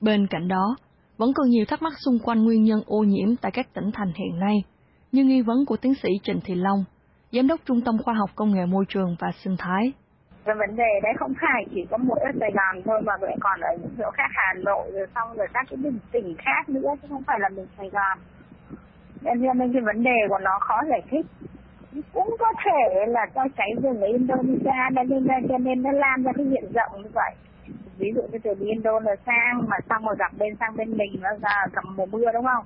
Bên 0.00 0.26
cạnh 0.30 0.48
đó, 0.48 0.76
vẫn 1.16 1.28
còn 1.34 1.48
nhiều 1.48 1.64
thắc 1.68 1.82
mắc 1.82 1.92
xung 2.04 2.18
quanh 2.24 2.44
nguyên 2.44 2.62
nhân 2.62 2.82
ô 2.86 2.98
nhiễm 2.98 3.28
tại 3.42 3.52
các 3.54 3.66
tỉnh 3.74 3.90
thành 3.94 4.12
hiện 4.14 4.40
nay, 4.40 4.56
như 5.12 5.24
nghi 5.24 5.42
vấn 5.42 5.56
của 5.66 5.76
tiến 5.76 5.94
sĩ 5.94 6.08
Trịnh 6.22 6.40
Thị 6.44 6.54
Long, 6.54 6.84
Giám 7.32 7.46
đốc 7.46 7.60
Trung 7.64 7.80
tâm 7.84 7.94
Khoa 8.04 8.14
học 8.14 8.30
Công 8.34 8.54
nghệ 8.54 8.66
Môi 8.66 8.84
trường 8.88 9.16
và 9.20 9.30
Sinh 9.44 9.56
thái. 9.58 9.92
Cái 10.44 10.54
vấn 10.58 10.76
đề 10.76 10.90
đấy 11.02 11.12
không 11.18 11.32
phải 11.40 11.64
chỉ 11.74 11.80
có 11.90 11.96
một 11.96 12.14
ở 12.14 12.30
Sài 12.40 12.50
Gòn 12.50 12.82
thôi 12.84 13.02
mà 13.04 13.12
lại 13.20 13.36
còn 13.40 13.60
ở 13.60 13.76
những 13.80 13.94
chỗ 13.98 14.10
khác 14.14 14.30
Hà 14.30 14.54
Nội 14.64 14.90
rồi 14.92 15.06
xong 15.14 15.36
rồi 15.36 15.46
các 15.52 15.66
cái 15.70 15.78
tỉnh 15.82 15.98
tỉnh 16.12 16.34
khác 16.38 16.68
nữa 16.68 16.88
chứ 17.02 17.08
không 17.10 17.22
phải 17.26 17.38
là 17.40 17.48
mình 17.48 17.66
Sài 17.78 17.90
Gòn. 17.90 18.18
Nên 19.22 19.42
cho 19.42 19.52
nên 19.52 19.72
cái 19.72 19.82
vấn 19.82 20.02
đề 20.02 20.18
của 20.28 20.38
nó 20.38 20.58
khó 20.60 20.80
giải 20.90 21.02
thích. 21.10 21.26
Cũng 22.12 22.36
có 22.38 22.52
thể 22.64 23.06
là 23.06 23.26
do 23.34 23.44
cháy 23.56 23.70
rừng 23.82 24.00
ở 24.00 24.06
Indonesia 24.06 24.80
nên 24.92 25.26
nên 25.26 25.48
cho 25.48 25.58
nên 25.58 25.82
nó 25.82 25.92
lan 25.92 26.22
ra 26.22 26.32
cái 26.36 26.46
diện 26.46 26.72
rộng 26.72 27.02
như 27.02 27.10
vậy 27.14 27.34
ví 27.98 28.12
dụ 28.14 28.22
như 28.32 28.38
từ 28.44 28.54
Indonesia 28.60 29.22
sang 29.26 29.64
mà 29.68 29.76
xong 29.88 30.04
rồi 30.06 30.14
gặp 30.18 30.32
bên 30.38 30.56
sang 30.60 30.76
bên 30.76 30.96
mình 30.96 31.12
nó 31.20 31.30
ra 31.42 31.66
gặp 31.72 31.84
mùa 31.96 32.06
mưa 32.06 32.32
đúng 32.34 32.44
không 32.44 32.64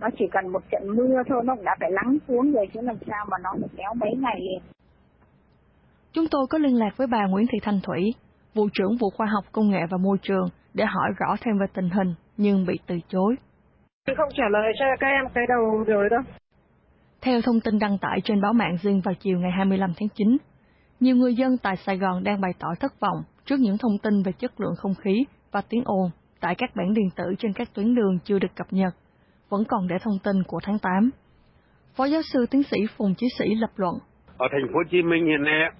nó 0.00 0.08
chỉ 0.18 0.24
cần 0.32 0.48
một 0.48 0.62
trận 0.70 0.82
mưa 0.96 1.22
thôi 1.28 1.42
nó 1.44 1.54
cũng 1.54 1.64
đã 1.64 1.76
phải 1.80 1.90
lắng 1.90 2.18
xuống 2.28 2.52
rồi 2.52 2.66
chứ 2.74 2.80
làm 2.80 2.96
sao 3.06 3.26
mà 3.30 3.36
nó 3.42 3.54
được 3.54 3.68
kéo 3.76 3.94
mấy 3.94 4.10
ngày 4.16 4.40
liền 4.40 4.60
Chúng 6.12 6.24
tôi 6.30 6.46
có 6.50 6.58
liên 6.58 6.78
lạc 6.78 6.96
với 6.96 7.06
bà 7.06 7.26
Nguyễn 7.26 7.46
Thị 7.52 7.58
Thanh 7.62 7.80
Thủy, 7.82 8.14
vụ 8.54 8.68
trưởng 8.72 8.96
vụ 9.00 9.10
khoa 9.10 9.26
học 9.26 9.44
công 9.52 9.70
nghệ 9.70 9.80
và 9.90 9.96
môi 9.96 10.18
trường 10.22 10.48
để 10.74 10.84
hỏi 10.84 11.10
rõ 11.18 11.36
thêm 11.40 11.58
về 11.58 11.66
tình 11.74 11.90
hình 11.90 12.14
nhưng 12.36 12.66
bị 12.66 12.78
từ 12.86 12.94
chối. 13.08 13.34
Không 14.16 14.28
trả 14.34 14.44
lời 14.50 14.72
cho 14.78 14.84
các 15.00 15.06
em 15.06 15.24
cái 15.34 15.44
đầu 15.48 15.84
rồi 15.86 16.08
đâu. 16.10 16.20
Theo 17.24 17.40
thông 17.40 17.60
tin 17.60 17.78
đăng 17.78 17.98
tải 17.98 18.20
trên 18.24 18.40
báo 18.40 18.52
mạng 18.52 18.76
riêng 18.82 19.00
vào 19.04 19.14
chiều 19.14 19.38
ngày 19.38 19.50
25 19.50 19.90
tháng 19.96 20.08
9, 20.08 20.36
nhiều 21.00 21.16
người 21.16 21.34
dân 21.34 21.56
tại 21.62 21.76
Sài 21.76 21.98
Gòn 21.98 22.24
đang 22.24 22.40
bày 22.40 22.52
tỏ 22.58 22.68
thất 22.80 23.00
vọng 23.00 23.22
trước 23.44 23.60
những 23.60 23.78
thông 23.78 23.98
tin 24.02 24.22
về 24.22 24.32
chất 24.32 24.60
lượng 24.60 24.74
không 24.76 24.94
khí 24.94 25.24
và 25.52 25.62
tiếng 25.68 25.82
ồn 25.84 26.10
tại 26.40 26.54
các 26.58 26.70
bản 26.76 26.94
điện 26.94 27.08
tử 27.16 27.24
trên 27.38 27.52
các 27.52 27.68
tuyến 27.74 27.94
đường 27.94 28.18
chưa 28.24 28.38
được 28.38 28.54
cập 28.56 28.66
nhật, 28.70 28.94
vẫn 29.48 29.64
còn 29.68 29.88
để 29.88 29.96
thông 30.02 30.18
tin 30.24 30.42
của 30.46 30.60
tháng 30.62 30.78
8. 30.78 31.10
Phó 31.96 32.04
giáo 32.04 32.22
sư 32.22 32.46
tiến 32.50 32.62
sĩ 32.62 32.78
Phùng 32.96 33.14
Chí 33.14 33.26
Sĩ 33.38 33.54
lập 33.54 33.70
luận. 33.76 33.94
Ở 34.38 34.46
thành 34.52 34.72
phố 34.72 34.78
Hồ 34.78 34.82
Chí 34.90 35.02
Minh 35.02 35.26
hiện 35.26 35.42
nay 35.42 35.70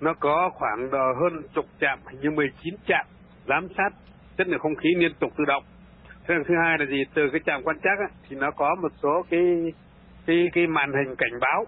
nó 0.00 0.14
có 0.20 0.50
khoảng 0.54 0.90
hơn 0.92 1.42
chục 1.54 1.66
trạm, 1.80 1.98
hình 2.10 2.20
như 2.20 2.30
19 2.30 2.74
trạm 2.88 3.06
giám 3.48 3.68
sát 3.76 3.90
chất 4.38 4.48
lượng 4.48 4.60
không 4.60 4.76
khí 4.76 4.88
liên 4.96 5.12
tục 5.20 5.32
tự 5.38 5.44
động. 5.44 5.64
Thứ 6.26 6.54
hai 6.64 6.78
là 6.78 6.86
gì? 6.86 7.04
Từ 7.14 7.22
cái 7.32 7.40
trạm 7.46 7.62
quan 7.64 7.76
trắc 7.82 8.12
thì 8.28 8.36
nó 8.36 8.50
có 8.50 8.74
một 8.82 8.92
số 9.02 9.22
cái 9.30 9.40
thì 10.26 10.48
cái 10.52 10.66
màn 10.66 10.92
hình 10.92 11.16
cảnh 11.16 11.40
báo 11.40 11.64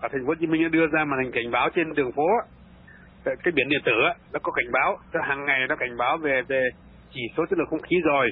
ở 0.00 0.08
thành 0.12 0.20
phố 0.20 0.28
Hồ 0.28 0.34
Chí 0.40 0.46
Minh 0.46 0.62
nó 0.62 0.68
đưa 0.68 0.86
ra 0.86 1.04
màn 1.04 1.20
hình 1.22 1.32
cảnh 1.32 1.50
báo 1.50 1.68
trên 1.74 1.94
đường 1.94 2.12
phố 2.12 2.26
ờ, 3.24 3.34
cái 3.42 3.52
biển 3.52 3.68
điện 3.68 3.80
tử 3.84 3.92
nó 4.32 4.38
có 4.42 4.52
cảnh 4.52 4.72
báo. 4.72 4.98
Hàng 5.22 5.44
ngày 5.44 5.60
nó 5.68 5.76
cảnh 5.76 5.96
báo 5.96 6.16
về 6.16 6.42
về 6.48 6.68
chỉ 7.12 7.20
số 7.36 7.46
chất 7.46 7.58
lượng 7.58 7.68
không 7.70 7.82
khí 7.82 7.96
rồi. 8.04 8.30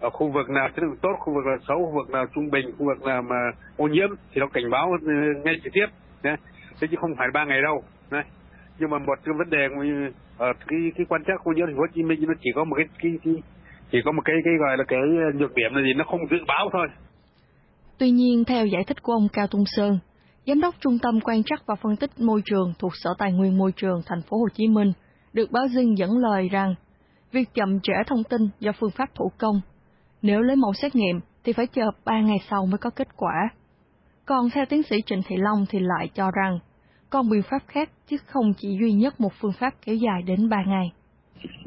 Ở 0.00 0.10
khu 0.10 0.30
vực 0.30 0.50
nào 0.50 0.68
chất 0.68 0.82
lượng 0.82 0.96
tốt 1.02 1.16
khu 1.18 1.34
vực 1.34 1.46
nào 1.46 1.56
xấu 1.68 1.76
khu 1.76 1.92
vực 1.94 2.10
nào 2.10 2.26
trung 2.34 2.50
bình 2.50 2.72
khu 2.78 2.86
vực 2.86 3.02
nào 3.02 3.22
mà 3.22 3.36
ô 3.76 3.86
nhiễm 3.86 4.08
thì 4.32 4.40
nó 4.40 4.46
cảnh 4.46 4.70
báo 4.70 4.90
ờ, 5.06 5.14
ngay 5.44 5.60
trực 5.64 5.72
tiếp 5.72 5.86
thế 6.80 6.86
chứ 6.90 6.96
không 7.00 7.14
phải 7.18 7.28
ba 7.34 7.44
ngày 7.44 7.62
đâu 7.62 7.82
đấy 8.10 8.22
nhưng 8.78 8.90
mà 8.90 8.98
một 8.98 9.18
cái 9.24 9.34
vấn 9.38 9.50
đề 9.50 9.68
ở 10.38 10.46
ờ, 10.46 10.52
cái 10.66 10.78
cái 10.96 11.06
quan 11.08 11.24
trắc 11.24 11.44
ô 11.44 11.52
nhiễm 11.52 11.66
thành 11.66 11.76
phố 11.76 11.80
Hồ 11.80 11.86
Chí 11.94 12.02
Minh 12.02 12.24
nó 12.28 12.34
chỉ 12.40 12.50
có 12.54 12.64
một 12.64 12.76
cái 12.76 12.86
cái, 13.02 13.12
cái 13.24 13.34
chỉ 13.90 14.02
có 14.04 14.12
một 14.12 14.22
cái 14.24 14.36
cái 14.44 14.54
gọi 14.60 14.76
là 14.76 14.84
cái 14.84 15.00
nhược 15.34 15.54
điểm 15.54 15.74
là 15.74 15.82
gì? 15.82 15.94
Nó 15.96 16.04
không 16.04 16.20
dự 16.30 16.36
báo 16.46 16.70
thôi. 16.72 16.88
Tuy 17.98 18.10
nhiên, 18.10 18.44
theo 18.44 18.66
giải 18.66 18.84
thích 18.86 19.02
của 19.02 19.12
ông 19.12 19.28
Cao 19.32 19.46
Tung 19.46 19.64
Sơn, 19.66 19.98
Giám 20.46 20.60
đốc 20.60 20.74
Trung 20.80 20.98
tâm 21.02 21.20
Quan 21.20 21.42
trắc 21.42 21.66
và 21.66 21.74
Phân 21.74 21.96
tích 21.96 22.10
Môi 22.20 22.42
trường 22.44 22.72
thuộc 22.78 22.92
Sở 22.94 23.14
Tài 23.18 23.32
nguyên 23.32 23.58
Môi 23.58 23.72
trường 23.76 24.02
Thành 24.06 24.22
phố 24.22 24.36
Hồ 24.38 24.46
Chí 24.54 24.68
Minh, 24.68 24.92
được 25.32 25.50
báo 25.50 25.68
Dinh 25.68 25.98
dẫn 25.98 26.18
lời 26.18 26.48
rằng, 26.48 26.74
việc 27.32 27.54
chậm 27.54 27.80
trễ 27.82 27.92
thông 28.06 28.24
tin 28.24 28.48
do 28.60 28.72
phương 28.80 28.90
pháp 28.90 29.14
thủ 29.14 29.30
công. 29.38 29.60
Nếu 30.22 30.40
lấy 30.40 30.56
mẫu 30.56 30.72
xét 30.74 30.96
nghiệm 30.96 31.20
thì 31.44 31.52
phải 31.52 31.66
chờ 31.66 31.90
3 32.04 32.20
ngày 32.20 32.38
sau 32.50 32.66
mới 32.66 32.78
có 32.78 32.90
kết 32.90 33.08
quả. 33.16 33.48
Còn 34.26 34.50
theo 34.50 34.64
tiến 34.68 34.82
sĩ 34.82 34.96
Trịnh 35.06 35.22
Thị 35.26 35.36
Long 35.38 35.66
thì 35.68 35.78
lại 35.78 36.10
cho 36.14 36.30
rằng, 36.30 36.58
còn 37.10 37.30
biện 37.30 37.42
pháp 37.50 37.62
khác 37.66 37.90
chứ 38.06 38.16
không 38.26 38.52
chỉ 38.56 38.68
duy 38.80 38.92
nhất 38.92 39.20
một 39.20 39.32
phương 39.40 39.52
pháp 39.60 39.74
kéo 39.86 39.94
dài 39.94 40.22
đến 40.26 40.48
3 40.48 40.56
ngày. 40.66 40.92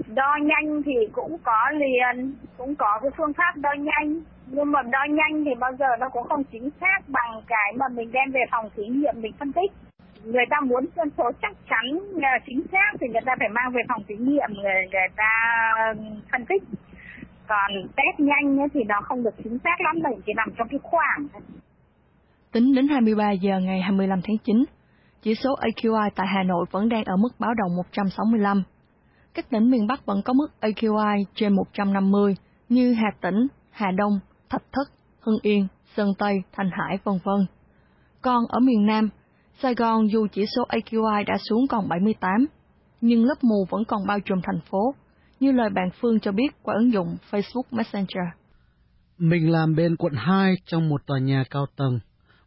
Đo 0.07 0.35
nhanh 0.41 0.83
thì 0.85 0.91
cũng 1.11 1.37
có 1.43 1.71
liền, 1.71 2.33
cũng 2.57 2.75
có 2.75 2.99
cái 3.01 3.11
phương 3.17 3.33
pháp 3.33 3.51
đo 3.55 3.69
nhanh, 3.79 4.21
nhưng 4.51 4.71
mà 4.71 4.81
đo 4.81 4.99
nhanh 5.09 5.45
thì 5.45 5.51
bao 5.59 5.71
giờ 5.79 5.85
nó 5.99 6.09
cũng 6.09 6.27
không 6.29 6.43
chính 6.51 6.69
xác 6.81 6.99
bằng 7.07 7.41
cái 7.47 7.73
mà 7.75 7.85
mình 7.87 8.11
đem 8.11 8.31
về 8.31 8.41
phòng 8.51 8.69
thí 8.75 8.83
nghiệm 8.85 9.15
mình 9.21 9.33
phân 9.39 9.53
tích. 9.53 9.71
Người 10.23 10.45
ta 10.49 10.57
muốn 10.59 10.85
con 10.95 11.09
số 11.17 11.31
chắc 11.41 11.51
chắn 11.69 11.99
ờ, 12.13 12.33
chính 12.45 12.61
xác 12.71 12.91
thì 12.99 13.07
người 13.07 13.21
ta 13.25 13.35
phải 13.39 13.49
mang 13.49 13.71
về 13.73 13.81
phòng 13.89 14.03
thí 14.07 14.15
nghiệm 14.15 14.49
người, 14.53 14.81
người 14.91 15.09
ta 15.15 15.31
phân 16.31 16.45
tích. 16.45 16.63
Còn 17.47 17.71
test 17.95 18.19
nhanh 18.19 18.69
thì 18.73 18.83
nó 18.87 19.01
không 19.01 19.23
được 19.23 19.35
chính 19.43 19.57
xác 19.63 19.81
lắm 19.81 19.95
mình 20.03 20.21
chỉ 20.25 20.33
nằm 20.35 20.49
trong 20.57 20.67
cái 20.67 20.79
khoảng 20.83 21.27
Tính 22.51 22.75
đến 22.75 22.87
23 22.87 23.31
giờ 23.31 23.59
ngày 23.59 23.81
25 23.81 24.19
tháng 24.23 24.37
9, 24.37 24.63
chỉ 25.21 25.35
số 25.35 25.55
AQI 25.55 26.09
tại 26.15 26.27
Hà 26.27 26.43
Nội 26.43 26.65
vẫn 26.71 26.89
đang 26.89 27.03
ở 27.03 27.15
mức 27.17 27.29
báo 27.39 27.53
động 27.53 27.75
165. 27.77 28.63
Các 29.33 29.49
tỉnh 29.49 29.71
miền 29.71 29.87
Bắc 29.87 30.05
vẫn 30.05 30.21
có 30.25 30.33
mức 30.33 30.47
AQI 30.61 31.23
trên 31.35 31.55
150 31.55 32.35
như 32.69 32.93
Hà 32.93 33.11
Tĩnh, 33.21 33.47
Hà 33.71 33.91
Đông, 33.91 34.19
Thạch 34.49 34.63
Thất, 34.71 34.91
Hưng 35.19 35.39
Yên, 35.41 35.67
Sơn 35.95 36.13
Tây, 36.17 36.35
Thanh 36.51 36.69
Hải, 36.71 36.97
vân 37.03 37.19
vân. 37.23 37.45
Còn 38.21 38.43
ở 38.49 38.59
miền 38.59 38.85
Nam, 38.85 39.09
Sài 39.61 39.75
Gòn 39.75 40.11
dù 40.11 40.27
chỉ 40.31 40.45
số 40.55 40.63
AQI 40.69 41.23
đã 41.27 41.37
xuống 41.49 41.67
còn 41.67 41.89
78, 41.89 42.45
nhưng 43.01 43.25
lớp 43.25 43.43
mù 43.43 43.65
vẫn 43.69 43.85
còn 43.85 44.07
bao 44.07 44.19
trùm 44.19 44.39
thành 44.43 44.59
phố, 44.69 44.95
như 45.39 45.51
lời 45.51 45.69
bạn 45.69 45.89
Phương 46.01 46.19
cho 46.19 46.31
biết 46.31 46.47
qua 46.63 46.75
ứng 46.75 46.91
dụng 46.93 47.17
Facebook 47.31 47.63
Messenger. 47.71 48.27
Mình 49.17 49.51
làm 49.51 49.75
bên 49.75 49.95
quận 49.95 50.13
2 50.15 50.55
trong 50.65 50.89
một 50.89 51.05
tòa 51.05 51.19
nhà 51.19 51.43
cao 51.49 51.65
tầng. 51.75 51.99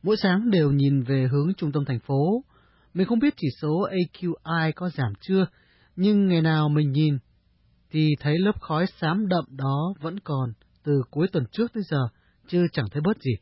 Mỗi 0.02 0.16
sáng 0.16 0.50
đều 0.50 0.70
nhìn 0.70 1.02
về 1.02 1.28
hướng 1.30 1.54
trung 1.56 1.72
tâm 1.72 1.84
thành 1.84 2.00
phố. 2.00 2.44
Mình 2.94 3.06
không 3.06 3.18
biết 3.18 3.34
chỉ 3.36 3.48
số 3.60 3.86
AQI 3.90 4.72
có 4.76 4.90
giảm 4.90 5.12
chưa, 5.20 5.46
nhưng 5.96 6.28
ngày 6.28 6.42
nào 6.42 6.68
mình 6.68 6.92
nhìn 6.92 7.18
thì 7.90 8.08
thấy 8.20 8.38
lớp 8.38 8.60
khói 8.60 8.86
xám 9.00 9.28
đậm 9.28 9.44
đó 9.50 9.94
vẫn 10.00 10.20
còn 10.20 10.52
từ 10.84 11.02
cuối 11.10 11.26
tuần 11.32 11.44
trước 11.52 11.66
tới 11.74 11.82
giờ, 11.90 11.98
chứ 12.46 12.66
chẳng 12.72 12.86
thấy 12.92 13.02
bớt 13.04 13.16
gì. 13.20 13.32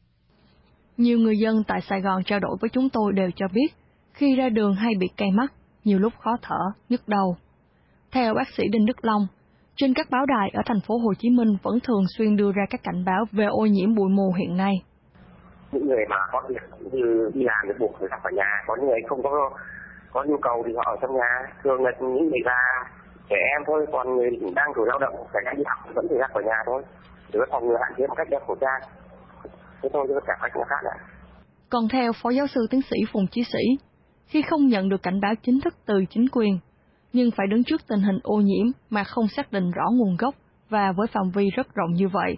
Nhiều 0.96 1.18
người 1.18 1.38
dân 1.38 1.62
tại 1.68 1.80
Sài 1.80 2.00
Gòn 2.00 2.22
trao 2.24 2.40
đổi 2.40 2.56
với 2.60 2.70
chúng 2.70 2.88
tôi 2.92 3.12
đều 3.12 3.30
cho 3.36 3.46
biết, 3.52 3.68
khi 4.12 4.36
ra 4.36 4.48
đường 4.48 4.74
hay 4.74 4.92
bị 5.00 5.06
cay 5.16 5.30
mắt, 5.30 5.52
nhiều 5.84 5.98
lúc 5.98 6.12
khó 6.18 6.36
thở, 6.42 6.60
nhức 6.88 7.08
đầu. 7.08 7.36
Theo 8.12 8.34
bác 8.34 8.48
sĩ 8.56 8.62
Đinh 8.72 8.86
Đức 8.86 9.04
Long, 9.04 9.26
trên 9.76 9.94
các 9.94 10.06
báo 10.10 10.26
đài 10.26 10.50
ở 10.54 10.62
thành 10.66 10.80
phố 10.86 10.98
Hồ 10.98 11.14
Chí 11.18 11.30
Minh 11.30 11.56
vẫn 11.62 11.78
thường 11.80 12.04
xuyên 12.16 12.36
đưa 12.36 12.52
ra 12.52 12.62
các 12.70 12.80
cảnh 12.82 13.04
báo 13.04 13.24
về 13.32 13.44
ô 13.44 13.66
nhiễm 13.66 13.94
bụi 13.94 14.08
mù 14.08 14.32
hiện 14.32 14.56
nay. 14.56 14.74
Những 15.72 15.86
người 15.86 16.04
mà 16.10 16.16
có 16.32 16.42
việc 16.48 16.92
như 16.92 17.30
đi 17.34 17.42
làm 17.44 17.64
thì 17.68 17.72
buộc 17.78 17.96
phải 18.00 18.08
khỏi 18.22 18.32
nhà, 18.32 18.50
có 18.66 18.76
những 18.76 18.86
người 18.86 19.00
không 19.08 19.22
có 19.22 19.50
có 20.12 20.24
nhu 20.24 20.36
cầu 20.42 20.62
thì 20.66 20.72
họ 20.76 20.82
ở 20.86 20.96
trong 21.02 21.16
nhà, 21.16 21.32
thường 21.62 21.82
là 21.84 21.90
những 22.00 22.28
người 22.30 22.40
già, 22.44 22.90
trẻ 23.28 23.36
em 23.36 23.62
thôi, 23.66 23.86
còn 23.92 24.16
người 24.16 24.30
đang 24.54 24.72
tuổi 24.74 24.86
lao 24.88 24.98
động 24.98 25.14
phải 25.32 25.54
đi 25.56 25.62
học 25.66 25.94
vẫn 25.94 26.06
phải 26.08 26.18
ra 26.18 26.26
khỏi 26.32 26.44
nhà 26.44 26.62
thôi 26.66 26.82
để 27.32 27.40
phòng 27.50 27.66
ngừa 27.66 27.76
hạn 27.80 27.92
chế 27.98 28.06
một 28.06 28.14
cách 28.16 28.30
đeo 28.30 28.40
khẩu 28.46 28.56
trang. 28.60 28.80
Thế 29.82 29.88
thôi 29.92 30.04
chứ 30.08 30.14
tất 30.14 30.24
cả 30.26 30.34
các 30.40 30.52
khác 30.68 30.80
nữa 30.84 31.18
còn 31.70 31.88
theo 31.92 32.12
phó 32.22 32.30
giáo 32.30 32.46
sư 32.46 32.66
tiến 32.70 32.80
sĩ 32.82 32.96
phùng 33.12 33.26
chí 33.30 33.44
sĩ 33.44 33.86
khi 34.26 34.42
không 34.42 34.66
nhận 34.66 34.88
được 34.88 35.02
cảnh 35.02 35.20
báo 35.20 35.34
chính 35.42 35.60
thức 35.64 35.74
từ 35.86 36.04
chính 36.10 36.26
quyền 36.32 36.58
nhưng 37.12 37.30
phải 37.36 37.46
đứng 37.46 37.64
trước 37.64 37.80
tình 37.88 38.00
hình 38.00 38.18
ô 38.22 38.36
nhiễm 38.36 38.66
mà 38.90 39.04
không 39.04 39.28
xác 39.28 39.52
định 39.52 39.70
rõ 39.70 39.84
nguồn 39.92 40.16
gốc 40.18 40.34
và 40.68 40.92
với 40.92 41.06
phạm 41.06 41.30
vi 41.34 41.50
rất 41.56 41.74
rộng 41.74 41.92
như 41.92 42.08
vậy 42.08 42.36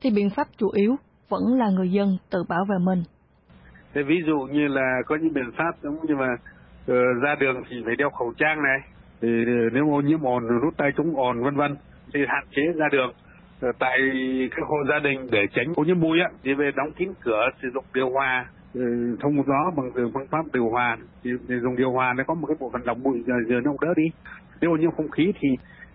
thì 0.00 0.10
biện 0.10 0.30
pháp 0.36 0.46
chủ 0.56 0.70
yếu 0.74 0.96
vẫn 1.28 1.42
là 1.58 1.70
người 1.70 1.92
dân 1.92 2.16
tự 2.30 2.44
bảo 2.48 2.64
vệ 2.68 2.76
mình. 2.84 3.02
Thế 3.94 4.02
ví 4.02 4.14
dụ 4.26 4.38
như 4.38 4.68
là 4.68 5.00
có 5.06 5.16
những 5.22 5.32
biện 5.34 5.50
pháp 5.56 5.72
giống 5.82 6.06
như 6.06 6.14
mà 6.16 6.32
uh, 6.34 7.22
ra 7.22 7.34
đường 7.40 7.62
thì 7.70 7.76
phải 7.84 7.96
đeo 7.96 8.10
khẩu 8.10 8.32
trang 8.38 8.62
này 8.62 8.78
thì 9.20 9.28
nếu 9.72 9.94
ô 9.94 10.00
nhiễm 10.00 10.22
ồn 10.22 10.42
rút 10.62 10.76
tay 10.76 10.90
chống 10.96 11.16
ồn 11.16 11.42
vân 11.44 11.56
vân 11.56 11.76
thì 12.14 12.20
hạn 12.28 12.44
chế 12.50 12.62
ra 12.76 12.86
đường 12.92 13.12
tại 13.78 13.98
các 14.50 14.62
hộ 14.68 14.76
gia 14.88 14.98
đình 14.98 15.28
để 15.30 15.46
tránh 15.54 15.72
ô 15.76 15.84
nhiễm 15.84 16.00
bụi 16.00 16.18
á 16.20 16.28
thì 16.42 16.54
về 16.54 16.70
đóng 16.76 16.92
kín 16.92 17.08
cửa 17.24 17.48
sử 17.62 17.68
dụng 17.74 17.84
điều 17.94 18.10
hòa 18.10 18.46
ừ, 18.74 18.80
thông 19.20 19.36
gió 19.46 19.70
bằng 19.76 19.90
phương 19.94 20.26
pháp 20.30 20.52
điều 20.52 20.68
hòa. 20.68 20.96
Thì, 21.24 21.30
thì 21.48 21.54
dùng 21.62 21.76
điều 21.76 21.92
hòa 21.92 22.14
nó 22.16 22.24
có 22.26 22.34
một 22.34 22.46
cái 22.46 22.56
bộ 22.60 22.70
phận 22.72 22.82
lọc 22.84 22.98
bụi 23.02 23.22
giờ, 23.26 23.60
nó 23.64 23.72
đỡ 23.80 23.88
đi. 23.96 24.02
Nếu 24.60 24.72
ô 24.72 24.76
nhiễm 24.76 24.90
không 24.90 25.10
khí 25.10 25.32
thì 25.40 25.48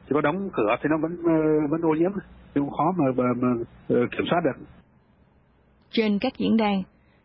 chỉ 0.06 0.12
có 0.13 0.21
đóng 0.21 0.49
cửa 0.53 0.75
thì 0.82 0.89
nó 0.89 0.97
vẫn 0.97 1.17
ờ, 1.25 1.67
vẫn 1.69 1.82
ô 1.82 1.93
nhiễm 1.93 2.12
thì 2.56 2.62
cũng 2.62 2.69
khó 2.69 2.93
mà, 2.97 3.06
mà, 3.17 3.23
mà 3.41 3.47
ờ, 3.89 3.95
kiểm 4.12 4.25
soát 4.30 4.39
được. 4.43 4.65
Trên 5.91 6.19
các 6.19 6.34
diễn 6.38 6.58
đàn 6.58 6.84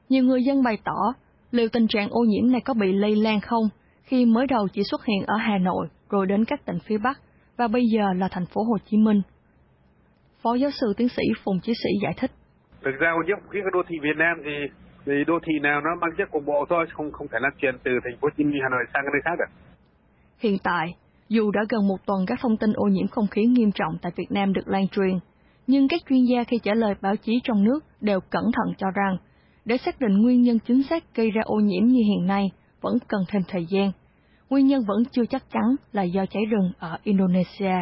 nhiều 0.09 0.25
người 0.25 0.43
dân 0.43 0.63
bày 0.63 0.79
tỏ 0.85 1.13
liệu 1.51 1.69
tình 1.73 1.87
trạng 1.89 2.09
ô 2.11 2.21
nhiễm 2.21 2.53
này 2.53 2.61
có 2.65 2.75
bị 2.75 2.93
lây 2.93 3.17
lan 3.17 3.41
không 3.41 3.65
khi 4.03 4.27
mới 4.27 4.47
đầu 4.47 4.69
chỉ 4.73 4.83
xuất 4.91 5.05
hiện 5.05 5.23
ở 5.27 5.37
Hà 5.37 5.59
Nội 5.59 5.89
rồi 6.11 6.27
đến 6.27 6.45
các 6.45 6.65
tỉnh 6.65 6.79
phía 6.87 6.99
Bắc 6.99 7.21
và 7.57 7.69
bây 7.69 7.83
giờ 7.87 8.13
là 8.17 8.29
thành 8.31 8.47
phố 8.47 8.63
Hồ 8.63 8.77
Chí 8.85 8.97
Minh. 8.97 9.23
Phó 10.43 10.55
giáo 10.55 10.71
sư 10.71 10.95
tiến 10.97 11.09
sĩ 11.09 11.23
Phùng 11.45 11.61
Chí 11.61 11.73
Sĩ 11.75 11.91
giải 12.03 12.15
thích. 12.17 12.31
Thực 12.85 12.97
ra 13.01 13.11
ô 13.11 13.23
nhiễm 13.27 13.39
khí 13.51 13.59
ở 13.65 13.71
đô 13.73 13.83
thị 13.89 13.97
Việt 14.03 14.17
Nam 14.17 14.37
thì 14.45 14.51
thì 15.07 15.13
đô 15.27 15.39
thị 15.47 15.53
nào 15.63 15.81
nó 15.81 15.91
mang 16.01 16.11
chất 16.19 16.31
cục 16.31 16.47
bộ 16.47 16.65
thôi, 16.69 16.87
không 16.93 17.13
không 17.13 17.29
thể 17.29 17.39
lan 17.41 17.53
truyền 17.59 17.75
từ 17.85 17.91
thành 18.05 18.17
phố 18.21 18.27
Hồ 18.27 18.31
Chí 18.37 18.45
Minh, 18.45 18.61
Hà 18.63 18.69
Nội 18.69 18.85
sang 18.95 19.05
nơi 19.05 19.23
khác 19.25 19.37
được. 19.39 19.51
Hiện 20.39 20.57
tại, 20.65 20.95
dù 21.29 21.51
đã 21.51 21.61
gần 21.69 21.89
một 21.89 22.07
tuần 22.07 22.27
các 22.27 22.39
thông 22.43 22.57
tin 22.57 22.73
ô 22.75 22.87
nhiễm 22.87 23.09
không 23.09 23.27
khí 23.27 23.45
nghiêm 23.45 23.73
trọng 23.73 23.99
tại 24.03 24.13
Việt 24.17 24.31
Nam 24.31 24.53
được 24.53 24.69
lan 24.69 24.89
truyền, 24.89 25.19
nhưng 25.67 25.89
các 25.89 26.01
chuyên 26.09 26.25
gia 26.25 26.45
khi 26.45 26.59
trả 26.63 26.75
lời 26.75 26.95
báo 27.01 27.17
chí 27.17 27.41
trong 27.45 27.65
nước 27.65 27.81
đều 28.01 28.21
cẩn 28.21 28.45
thận 28.53 28.75
cho 28.79 28.87
rằng, 28.95 29.17
để 29.65 29.77
xác 29.77 30.01
định 30.01 30.23
nguyên 30.23 30.43
nhân 30.43 30.59
chính 30.59 30.83
xác 30.83 31.15
gây 31.15 31.31
ra 31.31 31.43
ô 31.45 31.57
nhiễm 31.57 31.85
như 31.85 32.01
hiện 32.05 32.27
nay 32.27 32.51
vẫn 32.81 32.99
cần 33.09 33.21
thêm 33.29 33.43
thời 33.49 33.67
gian. 33.71 33.93
Nguyên 34.51 34.67
nhân 34.67 34.83
vẫn 34.89 35.05
chưa 35.13 35.25
chắc 35.27 35.43
chắn 35.53 35.77
là 35.93 36.03
do 36.03 36.27
cháy 36.27 36.43
rừng 36.51 36.73
ở 36.79 36.99
Indonesia. 37.03 37.75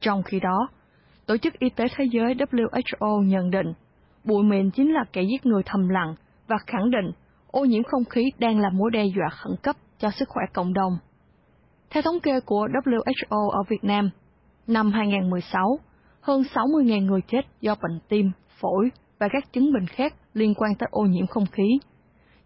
Trong 0.00 0.22
khi 0.22 0.40
đó, 0.40 0.68
Tổ 1.28 1.36
chức 1.36 1.58
Y 1.58 1.70
tế 1.70 1.84
Thế 1.96 2.04
giới 2.12 2.34
WHO 2.34 3.22
nhận 3.22 3.50
định 3.50 3.72
bụi 4.24 4.42
mịn 4.42 4.70
chính 4.70 4.92
là 4.92 5.04
kẻ 5.12 5.22
giết 5.22 5.46
người 5.46 5.62
thầm 5.66 5.88
lặng 5.88 6.14
và 6.46 6.56
khẳng 6.66 6.90
định 6.90 7.10
ô 7.50 7.64
nhiễm 7.64 7.82
không 7.82 8.04
khí 8.04 8.30
đang 8.38 8.60
là 8.60 8.70
mối 8.70 8.90
đe 8.90 9.04
dọa 9.04 9.28
khẩn 9.28 9.52
cấp 9.62 9.76
cho 9.98 10.10
sức 10.10 10.28
khỏe 10.28 10.42
cộng 10.54 10.72
đồng. 10.72 10.98
Theo 11.90 12.02
thống 12.02 12.20
kê 12.20 12.40
của 12.40 12.68
WHO 12.72 13.48
ở 13.50 13.62
Việt 13.68 13.84
Nam, 13.84 14.10
năm 14.66 14.92
2016, 14.92 15.78
hơn 16.20 16.42
60.000 16.54 17.04
người 17.04 17.20
chết 17.28 17.40
do 17.60 17.74
bệnh 17.82 17.98
tim, 18.08 18.30
phổi 18.60 18.90
và 19.18 19.28
các 19.32 19.52
chứng 19.52 19.72
bệnh 19.72 19.86
khác 19.86 20.14
liên 20.34 20.54
quan 20.54 20.74
tới 20.78 20.88
ô 20.90 21.02
nhiễm 21.02 21.26
không 21.26 21.46
khí. 21.46 21.78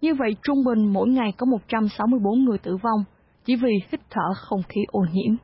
Như 0.01 0.15
vậy, 0.15 0.37
trung 0.43 0.65
bình 0.65 0.93
mỗi 0.93 1.09
ngày 1.09 1.33
có 1.37 1.47
164 1.47 2.45
người 2.45 2.59
tử 2.59 2.77
vong 2.83 3.05
chỉ 3.45 3.57
vì 3.57 3.73
hít 3.93 4.01
thở 4.11 4.35
không 4.37 4.63
khí 4.69 4.81
ô 4.89 5.01
nhiễm. 5.13 5.37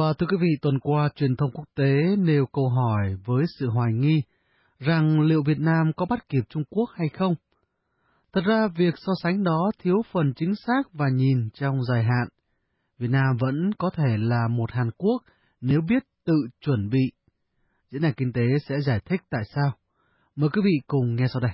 Và 0.00 0.12
thưa 0.18 0.26
quý 0.26 0.36
vị, 0.40 0.48
tuần 0.62 0.78
qua 0.80 1.08
truyền 1.16 1.36
thông 1.36 1.50
quốc 1.54 1.64
tế 1.76 2.16
nêu 2.18 2.46
câu 2.52 2.68
hỏi 2.68 3.16
với 3.24 3.44
sự 3.58 3.68
hoài 3.68 3.92
nghi 3.92 4.22
rằng 4.78 5.20
liệu 5.20 5.42
Việt 5.46 5.58
Nam 5.58 5.92
có 5.96 6.06
bắt 6.06 6.28
kịp 6.28 6.42
Trung 6.48 6.62
Quốc 6.70 6.90
hay 6.94 7.08
không? 7.08 7.34
Thật 8.32 8.40
ra 8.46 8.68
việc 8.76 8.94
so 8.96 9.12
sánh 9.22 9.44
đó 9.44 9.70
thiếu 9.78 10.02
phần 10.12 10.32
chính 10.36 10.54
xác 10.54 10.82
và 10.92 11.06
nhìn 11.14 11.50
trong 11.54 11.82
dài 11.82 12.02
hạn. 12.02 12.28
Việt 12.98 13.08
Nam 13.10 13.36
vẫn 13.40 13.70
có 13.78 13.90
thể 13.96 14.16
là 14.18 14.48
một 14.50 14.72
Hàn 14.72 14.90
Quốc 14.98 15.22
nếu 15.60 15.80
biết 15.88 16.02
tự 16.24 16.34
chuẩn 16.60 16.90
bị. 16.90 17.12
Diễn 17.90 18.02
đàn 18.02 18.12
kinh 18.16 18.32
tế 18.32 18.42
sẽ 18.68 18.74
giải 18.86 19.00
thích 19.04 19.20
tại 19.30 19.42
sao. 19.54 19.72
Mời 20.36 20.50
quý 20.52 20.62
vị 20.64 20.80
cùng 20.86 21.16
nghe 21.16 21.26
sau 21.32 21.40
đây. 21.40 21.52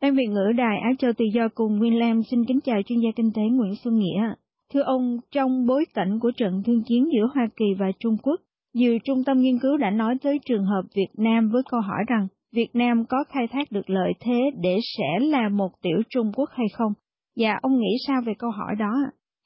Ban 0.00 0.14
Việt 0.14 0.28
ngữ 0.30 0.52
Đài 0.56 0.76
Á 0.82 0.90
Châu 0.98 1.12
Tự 1.18 1.24
Do 1.34 1.48
cùng 1.54 1.78
Nguyên 1.78 1.98
Lam 1.98 2.20
xin 2.30 2.44
kính 2.48 2.60
chào 2.64 2.76
chuyên 2.86 2.98
gia 3.00 3.10
kinh 3.16 3.32
tế 3.34 3.42
Nguyễn 3.42 3.74
Xuân 3.84 3.98
Nghĩa. 3.98 4.34
Thưa 4.72 4.82
ông, 4.82 5.18
trong 5.30 5.66
bối 5.66 5.84
cảnh 5.94 6.18
của 6.20 6.30
trận 6.36 6.62
thương 6.66 6.82
chiến 6.86 7.04
giữa 7.14 7.26
Hoa 7.34 7.48
Kỳ 7.56 7.64
và 7.78 7.86
Trung 7.98 8.16
Quốc, 8.22 8.40
nhiều 8.74 8.98
trung 9.04 9.24
tâm 9.26 9.38
nghiên 9.38 9.58
cứu 9.62 9.76
đã 9.76 9.90
nói 9.90 10.16
tới 10.22 10.38
trường 10.44 10.64
hợp 10.64 10.82
Việt 10.96 11.10
Nam 11.18 11.50
với 11.52 11.62
câu 11.70 11.80
hỏi 11.80 12.04
rằng 12.08 12.26
Việt 12.52 12.70
Nam 12.74 13.04
có 13.08 13.24
khai 13.28 13.46
thác 13.50 13.72
được 13.72 13.90
lợi 13.90 14.12
thế 14.20 14.40
để 14.62 14.76
sẽ 14.98 15.26
là 15.26 15.48
một 15.48 15.70
tiểu 15.82 16.02
Trung 16.08 16.32
Quốc 16.36 16.50
hay 16.52 16.66
không? 16.72 16.92
Và 17.36 17.58
ông 17.62 17.78
nghĩ 17.78 17.96
sao 18.06 18.20
về 18.26 18.32
câu 18.38 18.50
hỏi 18.50 18.74
đó? 18.78 18.92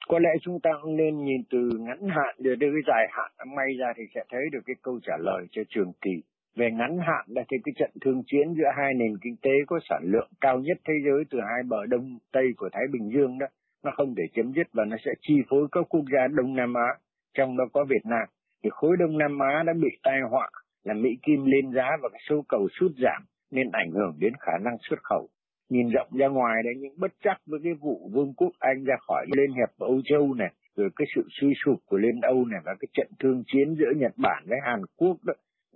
Có 0.09 0.19
lẽ 0.19 0.31
chúng 0.43 0.61
ta 0.61 0.71
không 0.83 0.97
nên 0.97 1.25
nhìn 1.25 1.43
từ 1.51 1.59
ngắn 1.79 2.09
hạn 2.09 2.35
để 2.39 2.51
đến 2.59 2.71
cái 2.75 2.83
dài 2.87 3.07
hạn 3.11 3.55
may 3.57 3.75
ra 3.79 3.87
thì 3.97 4.03
sẽ 4.15 4.21
thấy 4.31 4.41
được 4.53 4.61
cái 4.67 4.77
câu 4.83 5.01
trả 5.07 5.13
lời 5.19 5.47
cho 5.51 5.63
trường 5.69 5.93
kỳ. 6.01 6.11
Về 6.57 6.71
ngắn 6.71 6.99
hạn 6.99 7.25
là 7.27 7.43
thì 7.51 7.57
cái 7.65 7.73
trận 7.79 7.91
thương 8.01 8.23
chiến 8.27 8.55
giữa 8.57 8.71
hai 8.77 8.95
nền 8.95 9.13
kinh 9.23 9.37
tế 9.43 9.51
có 9.67 9.79
sản 9.89 10.03
lượng 10.05 10.31
cao 10.41 10.59
nhất 10.59 10.79
thế 10.89 10.95
giới 11.05 11.25
từ 11.31 11.39
hai 11.41 11.63
bờ 11.69 11.87
đông 11.87 12.19
tây 12.33 12.45
của 12.57 12.69
Thái 12.73 12.85
Bình 12.93 13.11
Dương 13.15 13.39
đó 13.39 13.47
nó 13.85 13.91
không 13.97 14.15
thể 14.15 14.23
chấm 14.35 14.53
dứt 14.53 14.67
và 14.73 14.85
nó 14.85 14.97
sẽ 15.05 15.11
chi 15.21 15.35
phối 15.51 15.69
các 15.73 15.85
quốc 15.89 16.05
gia 16.13 16.27
Đông 16.29 16.57
Nam 16.57 16.75
Á, 16.75 16.95
trong 17.35 17.57
đó 17.57 17.65
có 17.73 17.85
Việt 17.85 18.07
Nam. 18.07 18.29
Thì 18.65 18.71
khối 18.73 18.97
Đông 18.97 19.19
Nam 19.19 19.39
Á 19.39 19.63
đã 19.67 19.73
bị 19.73 19.89
tai 20.03 20.21
họa 20.31 20.49
là 20.85 20.95
Mỹ 20.95 21.11
Kim 21.23 21.45
lên 21.45 21.73
giá 21.73 21.97
và 22.03 22.09
số 22.29 22.45
cầu 22.49 22.69
sút 22.81 22.93
giảm 22.97 23.23
nên 23.51 23.71
ảnh 23.73 23.91
hưởng 23.91 24.17
đến 24.19 24.33
khả 24.41 24.53
năng 24.65 24.77
xuất 24.89 25.03
khẩu. 25.03 25.29
Nhìn 25.71 25.89
rộng 25.89 26.09
ra 26.19 26.29
ngoài 26.29 26.63
đấy 26.65 26.75
những 26.79 26.95
bất 26.99 27.13
chắc 27.25 27.37
với 27.47 27.61
cái 27.65 27.73
vụ 27.75 28.11
Vương 28.13 28.35
quốc 28.35 28.53
Anh 28.59 28.85
ra 28.85 28.97
khỏi 29.07 29.27
Liên 29.37 29.53
hiệp 29.53 29.69
Âu 29.79 30.01
Châu 30.05 30.35
này, 30.35 30.53
rồi 30.77 30.91
cái 30.97 31.07
sự 31.15 31.23
suy 31.41 31.53
sụp 31.65 31.79
của 31.87 31.97
Liên 31.97 32.21
Âu 32.21 32.45
này 32.45 32.61
và 32.65 32.75
cái 32.81 32.89
trận 32.93 33.09
thương 33.19 33.43
chiến 33.47 33.75
giữa 33.79 33.93
Nhật 33.97 34.13
Bản 34.17 34.45
với 34.47 34.59
Hàn 34.63 34.83
Quốc 34.97 35.17
đó, 35.25 35.35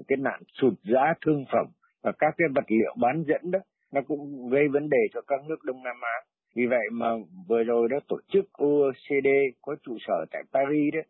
cái 0.08 0.16
nạn 0.16 0.42
sụt 0.60 0.74
giá 0.82 1.14
thương 1.26 1.44
phẩm 1.52 1.66
và 2.02 2.12
các 2.18 2.34
cái 2.38 2.48
vật 2.54 2.64
liệu 2.68 2.94
bán 3.00 3.24
dẫn 3.26 3.50
đó, 3.50 3.58
nó 3.92 4.00
cũng 4.08 4.50
gây 4.50 4.68
vấn 4.68 4.88
đề 4.88 4.98
cho 5.14 5.20
các 5.26 5.40
nước 5.48 5.64
Đông 5.64 5.82
Nam 5.82 5.96
Á. 6.00 6.16
Vì 6.54 6.66
vậy 6.66 6.86
mà 6.92 7.06
vừa 7.48 7.62
rồi 7.62 7.88
đó 7.88 7.98
tổ 8.08 8.16
chức 8.28 8.52
OECD 8.52 9.28
có 9.62 9.76
trụ 9.82 9.96
sở 10.06 10.24
tại 10.30 10.42
Paris 10.52 10.94
đó, 10.94 11.00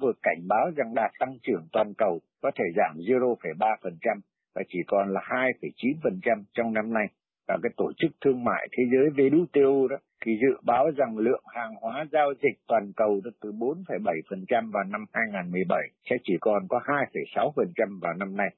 vừa 0.00 0.12
cảnh 0.22 0.48
báo 0.48 0.70
rằng 0.76 0.94
đạt 0.94 1.10
tăng 1.18 1.38
trưởng 1.42 1.66
toàn 1.72 1.94
cầu 1.98 2.20
có 2.42 2.50
thể 2.54 2.64
giảm 2.76 2.96
0,3% 2.96 4.20
và 4.54 4.62
chỉ 4.68 4.78
còn 4.86 5.12
là 5.12 5.20
2,9% 5.20 6.42
trong 6.54 6.72
năm 6.72 6.92
nay. 6.92 7.06
Và 7.48 7.58
cái 7.62 7.72
tổ 7.76 7.92
chức 7.96 8.10
thương 8.20 8.44
mại 8.44 8.68
thế 8.72 8.84
giới 8.92 9.28
WTO 9.30 9.88
đó 9.88 9.96
thì 10.24 10.32
dự 10.40 10.60
báo 10.62 10.90
rằng 10.96 11.18
lượng 11.18 11.44
hàng 11.54 11.74
hóa 11.80 12.04
giao 12.12 12.32
dịch 12.42 12.58
toàn 12.68 12.92
cầu 12.96 13.20
từ 13.40 13.52
4,7% 13.52 14.70
vào 14.72 14.84
năm 14.84 15.04
2017 15.12 15.78
sẽ 16.10 16.16
chỉ 16.24 16.34
còn 16.40 16.68
có 16.68 16.80
2,6% 16.84 18.00
vào 18.00 18.14
năm 18.14 18.36
nay. 18.36 18.48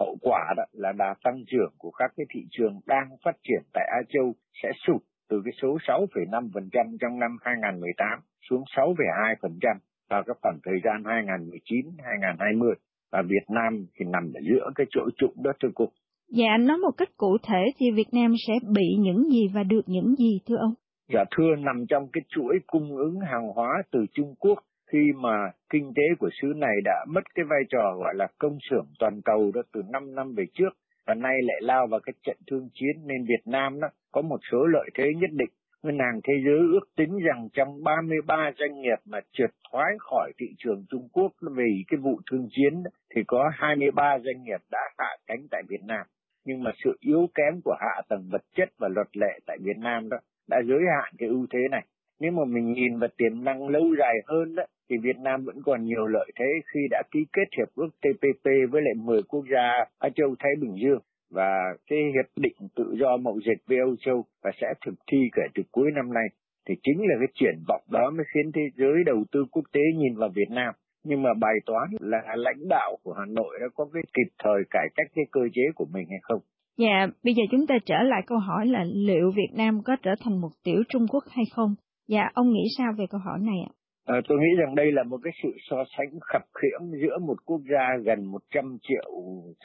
Hậu 0.00 0.16
quả 0.20 0.54
đó 0.56 0.64
là 0.72 0.92
đà 0.98 1.14
tăng 1.24 1.44
trưởng 1.46 1.72
của 1.78 1.90
các 1.90 2.12
cái 2.16 2.26
thị 2.34 2.40
trường 2.50 2.80
đang 2.86 3.08
phát 3.24 3.36
triển 3.42 3.62
tại 3.72 3.84
Á 3.92 4.02
Châu 4.08 4.34
sẽ 4.62 4.70
sụt 4.86 5.02
từ 5.28 5.42
cái 5.44 5.52
số 5.62 5.78
6,5% 5.86 6.96
trong 7.00 7.18
năm 7.18 7.36
2018 7.42 8.08
xuống 8.50 8.62
6,2% 8.76 9.76
vào 10.10 10.22
cái 10.26 10.34
khoảng 10.42 10.58
thời 10.64 10.80
gian 10.84 11.02
2019-2020 11.02 12.74
và 13.12 13.22
Việt 13.22 13.44
Nam 13.50 13.86
thì 13.94 14.06
nằm 14.08 14.32
ở 14.34 14.40
giữa 14.50 14.70
cái 14.74 14.86
chỗ 14.90 15.02
trụng 15.18 15.42
đó 15.42 15.52
thưa 15.62 15.68
cô. 15.74 15.88
Dạ 16.28 16.46
anh 16.50 16.66
nói 16.66 16.78
một 16.78 16.90
cách 16.96 17.08
cụ 17.16 17.36
thể 17.48 17.64
thì 17.78 17.86
Việt 17.90 18.08
Nam 18.12 18.32
sẽ 18.46 18.52
bị 18.74 18.86
những 18.98 19.24
gì 19.30 19.48
và 19.54 19.62
được 19.62 19.82
những 19.86 20.14
gì 20.16 20.38
thưa 20.46 20.56
ông? 20.60 20.74
Dạ 21.12 21.24
thưa 21.36 21.56
nằm 21.58 21.86
trong 21.88 22.08
cái 22.12 22.22
chuỗi 22.28 22.58
cung 22.66 22.96
ứng 22.96 23.20
hàng 23.20 23.48
hóa 23.54 23.82
từ 23.92 24.06
Trung 24.14 24.34
Quốc 24.38 24.58
khi 24.92 25.12
mà 25.16 25.50
kinh 25.70 25.92
tế 25.96 26.02
của 26.18 26.30
xứ 26.42 26.52
này 26.56 26.76
đã 26.84 27.04
mất 27.08 27.20
cái 27.34 27.44
vai 27.50 27.60
trò 27.68 27.96
gọi 27.98 28.14
là 28.14 28.26
công 28.38 28.58
xưởng 28.70 28.86
toàn 28.98 29.20
cầu 29.24 29.50
đó 29.54 29.62
từ 29.72 29.82
5 29.92 30.14
năm 30.14 30.34
về 30.36 30.44
trước 30.54 30.70
và 31.06 31.14
nay 31.14 31.34
lại 31.42 31.56
lao 31.60 31.86
vào 31.86 32.00
cái 32.00 32.12
trận 32.22 32.36
thương 32.46 32.68
chiến 32.74 33.06
nên 33.06 33.24
Việt 33.24 33.42
Nam 33.46 33.80
đó 33.80 33.88
có 34.12 34.22
một 34.22 34.40
số 34.52 34.66
lợi 34.66 34.90
thế 34.94 35.04
nhất 35.16 35.30
định. 35.32 35.50
Ngân 35.82 35.98
hàng 35.98 36.20
Thế 36.24 36.34
giới 36.44 36.58
ước 36.72 36.86
tính 36.96 37.18
rằng 37.18 37.48
trong 37.52 37.84
33 37.84 38.50
doanh 38.58 38.80
nghiệp 38.80 38.98
mà 39.04 39.20
trượt 39.32 39.50
thoái 39.72 39.92
khỏi 39.98 40.32
thị 40.38 40.46
trường 40.58 40.84
Trung 40.90 41.08
Quốc 41.12 41.32
vì 41.56 41.84
cái 41.88 41.98
vụ 42.02 42.20
thương 42.30 42.48
chiến 42.50 42.82
thì 43.14 43.22
có 43.26 43.50
23 43.54 44.18
doanh 44.18 44.42
nghiệp 44.44 44.60
đã 44.70 44.80
hạ 44.98 45.16
cánh 45.26 45.46
tại 45.50 45.62
Việt 45.68 45.82
Nam. 45.84 46.06
Nhưng 46.44 46.62
mà 46.62 46.70
sự 46.84 46.96
yếu 47.00 47.28
kém 47.34 47.60
của 47.64 47.76
hạ 47.80 48.02
tầng 48.08 48.28
vật 48.32 48.42
chất 48.56 48.68
và 48.78 48.88
luật 48.88 49.16
lệ 49.16 49.38
tại 49.46 49.58
Việt 49.60 49.76
Nam 49.78 50.08
đó 50.08 50.16
đã 50.48 50.62
giới 50.66 50.80
hạn 50.96 51.14
cái 51.18 51.28
ưu 51.28 51.46
thế 51.50 51.58
này. 51.70 51.84
Nếu 52.20 52.32
mà 52.32 52.44
mình 52.44 52.72
nhìn 52.72 52.98
vào 52.98 53.08
tiềm 53.16 53.44
năng 53.44 53.68
lâu 53.68 53.84
dài 53.98 54.14
hơn 54.26 54.54
đó, 54.54 54.62
thì 54.90 54.96
Việt 55.02 55.16
Nam 55.18 55.44
vẫn 55.44 55.56
còn 55.64 55.84
nhiều 55.84 56.06
lợi 56.06 56.30
thế 56.38 56.50
khi 56.74 56.80
đã 56.90 57.02
ký 57.10 57.20
kết 57.32 57.48
hiệp 57.58 57.68
ước 57.74 57.88
TPP 58.00 58.44
với 58.44 58.82
lại 58.82 58.94
10 58.94 59.22
quốc 59.22 59.44
gia 59.52 59.84
Á 59.98 60.08
Châu 60.16 60.34
Thái 60.38 60.52
Bình 60.60 60.74
Dương 60.82 61.00
và 61.30 61.50
cái 61.86 61.98
hiệp 61.98 62.30
định 62.36 62.68
tự 62.76 62.94
do 63.00 63.16
mậu 63.16 63.40
dịch 63.46 63.62
với 63.68 63.78
Âu 63.78 63.96
Châu 64.00 64.24
và 64.42 64.50
sẽ 64.60 64.66
thực 64.86 64.94
thi 65.12 65.18
kể 65.36 65.42
từ 65.54 65.62
cuối 65.72 65.90
năm 65.94 66.12
nay 66.14 66.26
thì 66.68 66.74
chính 66.82 66.98
là 67.00 67.14
cái 67.18 67.28
triển 67.34 67.62
vọng 67.68 67.82
đó 67.90 68.10
mới 68.10 68.24
khiến 68.34 68.52
thế 68.54 68.62
giới 68.76 69.04
đầu 69.06 69.24
tư 69.32 69.44
quốc 69.50 69.64
tế 69.72 69.80
nhìn 69.96 70.14
vào 70.16 70.28
Việt 70.34 70.50
Nam. 70.50 70.74
Nhưng 71.04 71.22
mà 71.22 71.30
bài 71.40 71.54
toán 71.66 71.88
là 72.00 72.18
lãnh 72.36 72.68
đạo 72.68 72.96
của 73.02 73.12
Hà 73.12 73.24
Nội 73.28 73.58
đã 73.60 73.66
có 73.74 73.86
cái 73.92 74.02
kịp 74.14 74.32
thời 74.38 74.62
cải 74.70 74.86
cách 74.94 75.06
cái 75.14 75.24
cơ 75.32 75.40
chế 75.54 75.62
của 75.74 75.86
mình 75.92 76.06
hay 76.10 76.18
không? 76.22 76.40
Dạ, 76.78 77.06
bây 77.24 77.34
giờ 77.34 77.42
chúng 77.50 77.66
ta 77.66 77.74
trở 77.86 78.02
lại 78.02 78.22
câu 78.26 78.38
hỏi 78.38 78.66
là 78.66 78.84
liệu 78.84 79.30
Việt 79.36 79.52
Nam 79.56 79.82
có 79.84 79.96
trở 80.02 80.10
thành 80.20 80.40
một 80.40 80.50
tiểu 80.64 80.82
Trung 80.88 81.06
Quốc 81.08 81.24
hay 81.30 81.44
không? 81.54 81.74
Dạ, 82.08 82.30
ông 82.34 82.52
nghĩ 82.52 82.64
sao 82.78 82.92
về 82.98 83.04
câu 83.10 83.20
hỏi 83.24 83.38
này 83.42 83.56
ạ? 83.68 83.72
À, 84.04 84.20
tôi 84.28 84.38
nghĩ 84.38 84.56
rằng 84.58 84.74
đây 84.74 84.92
là 84.92 85.02
một 85.02 85.18
cái 85.24 85.32
sự 85.42 85.48
so 85.70 85.84
sánh 85.96 86.20
khập 86.20 86.42
khiễng 86.54 87.00
giữa 87.00 87.18
một 87.18 87.44
quốc 87.44 87.60
gia 87.70 87.96
gần 88.04 88.24
100 88.24 88.78
triệu 88.82 89.10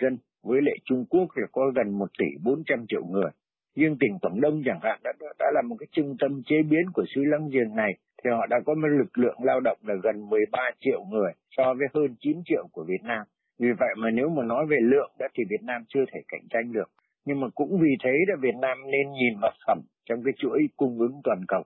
dân 0.02 0.18
với 0.44 0.62
lại 0.62 0.76
Trung 0.86 1.06
Quốc 1.10 1.28
thì 1.36 1.42
có 1.52 1.72
gần 1.76 2.00
1 2.00 2.06
tỷ 2.20 2.26
400 2.44 2.86
triệu 2.90 3.06
người. 3.06 3.32
Nhưng 3.76 3.98
tỉnh 4.00 4.20
Quảng 4.22 4.42
Đông 4.42 4.62
chẳng 4.66 4.80
hạn 4.84 5.00
đã, 5.04 5.14
đã 5.40 5.52
là 5.54 5.62
một 5.62 5.76
cái 5.80 5.88
trung 5.92 6.16
tâm 6.20 6.42
chế 6.46 6.56
biến 6.70 6.82
của 6.94 7.04
xứ 7.16 7.22
láng 7.24 7.50
giềng 7.50 7.76
này 7.76 7.92
thì 8.24 8.30
họ 8.30 8.46
đã 8.50 8.60
có 8.66 8.74
một 8.74 8.88
lực 8.88 9.18
lượng 9.18 9.38
lao 9.44 9.60
động 9.60 9.78
là 9.82 9.96
gần 10.04 10.30
13 10.30 10.72
triệu 10.80 11.04
người 11.04 11.32
so 11.58 11.74
với 11.74 11.88
hơn 11.94 12.16
9 12.20 12.42
triệu 12.46 12.68
của 12.72 12.84
Việt 12.84 13.04
Nam. 13.04 13.26
Vì 13.60 13.68
vậy 13.80 13.90
mà 13.98 14.10
nếu 14.10 14.30
mà 14.30 14.44
nói 14.44 14.66
về 14.70 14.78
lượng 14.82 15.12
đó 15.20 15.28
thì 15.34 15.44
Việt 15.50 15.64
Nam 15.64 15.82
chưa 15.88 16.06
thể 16.12 16.22
cạnh 16.28 16.48
tranh 16.50 16.72
được. 16.72 16.90
Nhưng 17.26 17.40
mà 17.40 17.48
cũng 17.56 17.80
vì 17.82 17.96
thế 18.04 18.12
là 18.28 18.36
Việt 18.42 18.56
Nam 18.62 18.78
nên 18.92 19.12
nhìn 19.12 19.40
vào 19.42 19.52
phẩm 19.68 19.80
trong 20.10 20.24
cái 20.24 20.34
chuỗi 20.38 20.60
cung 20.78 21.00
ứng 21.00 21.22
toàn 21.24 21.42
cầu. 21.48 21.64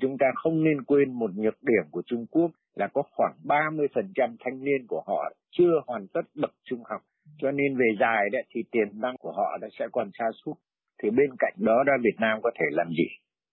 Chúng 0.00 0.18
ta 0.18 0.26
không 0.34 0.64
nên 0.64 0.82
quên 0.82 1.12
một 1.12 1.30
nhược 1.36 1.62
điểm 1.62 1.90
của 1.90 2.02
Trung 2.06 2.26
Quốc 2.30 2.50
là 2.74 2.88
có 2.92 3.02
khoảng 3.16 3.34
30% 3.44 4.36
thanh 4.40 4.64
niên 4.64 4.86
của 4.88 5.02
họ 5.06 5.32
chưa 5.50 5.80
hoàn 5.86 6.06
tất 6.08 6.20
bậc 6.34 6.50
trung 6.64 6.82
học. 6.90 7.00
Cho 7.38 7.50
nên 7.50 7.76
về 7.76 7.86
dài 8.00 8.30
đấy 8.32 8.42
thì 8.54 8.62
tiềm 8.70 8.88
năng 9.00 9.16
của 9.18 9.32
họ 9.32 9.58
đã 9.60 9.68
sẽ 9.78 9.88
còn 9.92 10.10
xa 10.18 10.24
suốt. 10.44 10.54
Thì 11.02 11.10
bên 11.10 11.30
cạnh 11.38 11.54
đó 11.56 11.84
ra 11.86 11.92
Việt 12.02 12.16
Nam 12.20 12.38
có 12.42 12.50
thể 12.54 12.64
làm 12.70 12.88
gì? 12.88 13.06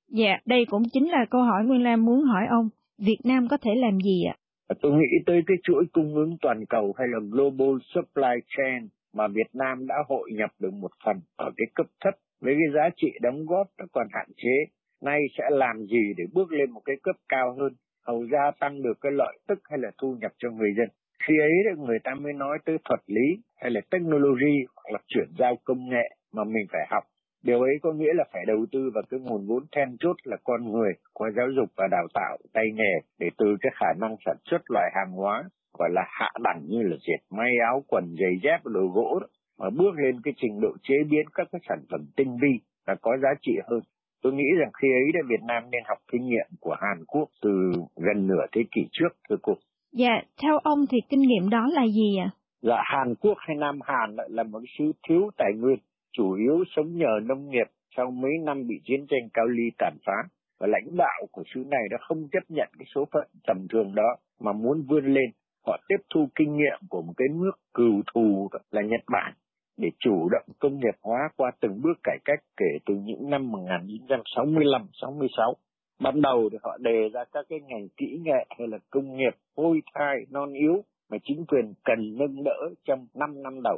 Dạ 0.10 0.40
đây 0.46 0.66
cũng 0.70 0.84
chính 0.94 1.12
là 1.12 1.26
câu 1.30 1.42
hỏi 1.42 1.66
Nguyên 1.66 1.84
Lam 1.84 2.06
muốn 2.06 2.24
hỏi 2.24 2.46
ông. 2.50 2.70
Việt 2.98 3.20
Nam 3.24 3.48
có 3.50 3.58
thể 3.58 3.72
làm 3.76 4.00
gì 4.00 4.24
ạ? 4.24 4.36
Tôi 4.82 4.92
nghĩ 4.92 5.18
tới 5.26 5.44
cái 5.48 5.58
chuỗi 5.64 5.86
cung 5.94 6.16
ứng 6.16 6.38
toàn 6.42 6.66
cầu 6.70 6.94
hay 6.98 7.08
là 7.08 7.20
global 7.32 7.78
supply 7.94 8.36
chain 8.58 8.88
mà 9.14 9.28
Việt 9.28 9.50
Nam 9.54 9.88
đã 9.88 9.96
hội 10.08 10.30
nhập 10.34 10.50
được 10.60 10.74
một 10.74 10.92
phần 11.06 11.22
ở 11.36 11.52
cái 11.58 11.68
cấp 11.76 11.86
thấp. 12.00 12.14
Với 12.42 12.54
cái 12.54 12.74
giá 12.76 12.90
trị 12.96 13.08
đóng 13.22 13.46
góp 13.46 13.68
nó 13.80 13.86
còn 13.92 14.08
hạn 14.12 14.28
chế 14.38 14.77
nay 15.02 15.20
sẽ 15.38 15.44
làm 15.52 15.86
gì 15.86 16.14
để 16.18 16.24
bước 16.34 16.52
lên 16.52 16.72
một 16.72 16.82
cái 16.86 16.96
cấp 17.04 17.16
cao 17.30 17.56
hơn 17.60 17.74
hầu 18.08 18.26
gia 18.32 18.52
tăng 18.60 18.82
được 18.82 18.98
cái 19.02 19.12
lợi 19.12 19.38
tức 19.48 19.60
hay 19.70 19.80
là 19.80 19.92
thu 20.02 20.16
nhập 20.22 20.32
cho 20.38 20.50
người 20.50 20.74
dân 20.78 20.88
khi 21.28 21.34
ấy 21.40 21.76
người 21.78 22.00
ta 22.04 22.16
mới 22.16 22.34
nói 22.34 22.58
tới 22.66 22.78
thuật 22.86 23.00
lý 23.08 23.44
hay 23.62 23.72
là 23.72 23.82
technology 23.92 24.66
hoặc 24.76 24.94
là 24.94 25.00
chuyển 25.08 25.28
giao 25.40 25.56
công 25.64 25.90
nghệ 25.90 26.10
mà 26.34 26.44
mình 26.44 26.66
phải 26.72 26.82
học 26.90 27.04
Điều 27.44 27.62
ấy 27.62 27.80
có 27.82 27.94
nghĩa 27.94 28.14
là 28.14 28.24
phải 28.34 28.46
đầu 28.46 28.66
tư 28.72 28.92
vào 28.94 29.04
cái 29.10 29.20
nguồn 29.20 29.48
vốn 29.48 29.64
then 29.72 29.98
chốt 30.00 30.16
là 30.24 30.38
con 30.44 30.72
người 30.72 30.94
qua 31.14 31.30
giáo 31.36 31.48
dục 31.56 31.70
và 31.78 31.88
đào 31.92 32.08
tạo 32.14 32.38
tay 32.54 32.66
nghề 32.74 32.94
để 33.20 33.30
từ 33.38 33.46
cái 33.62 33.72
khả 33.76 33.94
năng 34.00 34.16
sản 34.26 34.38
xuất 34.46 34.62
loại 34.70 34.92
hàng 34.96 35.12
hóa 35.12 35.44
gọi 35.80 35.90
là 35.92 36.02
hạ 36.08 36.30
đẳng 36.44 36.62
như 36.68 36.82
là 36.82 36.98
dệt 37.08 37.38
may 37.38 37.52
áo 37.66 37.84
quần 37.88 38.16
giày 38.20 38.40
dép 38.44 38.66
đồ 38.66 38.88
gỗ 38.94 39.20
đó, 39.22 39.28
mà 39.60 39.70
bước 39.70 39.96
lên 39.98 40.22
cái 40.24 40.34
trình 40.38 40.60
độ 40.62 40.70
chế 40.84 40.96
biến 41.10 41.26
các 41.34 41.48
cái 41.52 41.62
sản 41.70 41.80
phẩm 41.92 42.06
tinh 42.16 42.38
vi 42.42 42.60
và 42.88 42.96
có 43.02 43.18
giá 43.18 43.30
trị 43.42 43.52
hơn. 43.68 43.80
Tôi 44.22 44.34
nghĩ 44.34 44.48
rằng 44.60 44.72
khi 44.82 44.88
ấy 44.88 45.12
là 45.14 45.22
Việt 45.30 45.44
Nam 45.48 45.64
nên 45.72 45.84
học 45.88 45.98
kinh 46.12 46.26
nghiệm 46.26 46.48
của 46.60 46.76
Hàn 46.80 47.06
Quốc 47.08 47.30
từ 47.42 47.72
gần 47.96 48.28
nửa 48.28 48.46
thế 48.52 48.62
kỷ 48.72 48.82
trước, 48.92 49.10
thưa 49.30 49.36
cô. 49.42 49.54
Dạ, 49.92 50.22
theo 50.42 50.58
ông 50.64 50.86
thì 50.90 50.98
kinh 51.10 51.22
nghiệm 51.22 51.50
đó 51.50 51.68
là 51.72 51.84
gì 51.88 52.18
ạ? 52.18 52.30
À? 52.34 52.36
Dạ, 52.62 52.78
Hàn 52.86 53.16
Quốc 53.16 53.38
hay 53.40 53.56
Nam 53.56 53.80
Hàn 53.84 54.16
là 54.30 54.44
một 54.44 54.62
xứ 54.78 54.92
thiếu 55.08 55.30
tài 55.38 55.52
nguyên, 55.58 55.78
chủ 56.12 56.34
yếu 56.34 56.64
sống 56.76 56.98
nhờ 56.98 57.20
nông 57.24 57.50
nghiệp 57.50 57.68
sau 57.98 58.12
mấy 58.12 58.32
năm 58.44 58.68
bị 58.68 58.76
chiến 58.84 59.06
tranh 59.10 59.30
cao 59.34 59.46
ly 59.46 59.64
tàn 59.78 59.98
phá. 60.06 60.30
Và 60.60 60.68
lãnh 60.68 60.98
đạo 60.98 61.28
của 61.32 61.44
xứ 61.54 61.64
này 61.70 61.82
đã 61.92 61.98
không 62.08 62.28
chấp 62.32 62.44
nhận 62.50 62.68
cái 62.80 62.86
số 62.96 63.06
phận 63.12 63.28
tầm 63.48 63.68
thường 63.70 63.96
đó 63.96 64.16
mà 64.40 64.52
muốn 64.52 64.84
vươn 64.90 65.06
lên. 65.14 65.32
Họ 65.66 65.78
tiếp 65.88 65.98
thu 66.14 66.28
kinh 66.36 66.58
nghiệm 66.58 66.80
của 66.90 67.02
một 67.02 67.14
cái 67.18 67.28
nước 67.32 67.52
cừu 67.74 68.02
thù 68.14 68.50
là 68.72 68.82
Nhật 68.82 69.02
Bản 69.12 69.34
để 69.78 69.90
chủ 70.00 70.30
động 70.32 70.46
công 70.60 70.80
nghiệp 70.80 70.96
hóa 71.02 71.20
qua 71.38 71.52
từng 71.60 71.82
bước 71.82 72.00
cải 72.04 72.18
cách 72.26 72.40
kể 72.58 72.78
từ 72.86 72.96
những 72.96 73.30
năm 73.30 73.52
1965-66. 73.52 75.54
Ban 76.00 76.22
đầu 76.22 76.50
thì 76.52 76.58
họ 76.64 76.78
đề 76.78 77.10
ra 77.14 77.24
các 77.34 77.46
cái 77.50 77.60
ngành 77.68 77.88
kỹ 77.98 78.20
nghệ 78.24 78.46
hay 78.50 78.68
là 78.68 78.78
công 78.90 79.18
nghiệp 79.18 79.36
phôi 79.56 79.82
thai 79.94 80.16
non 80.30 80.54
yếu 80.54 80.84
mà 81.10 81.18
chính 81.24 81.46
quyền 81.46 81.74
cần 81.86 82.18
nâng 82.18 82.44
đỡ 82.44 82.70
trong 82.86 83.08
5 83.14 83.44
năm 83.44 83.62
đầu. 83.64 83.78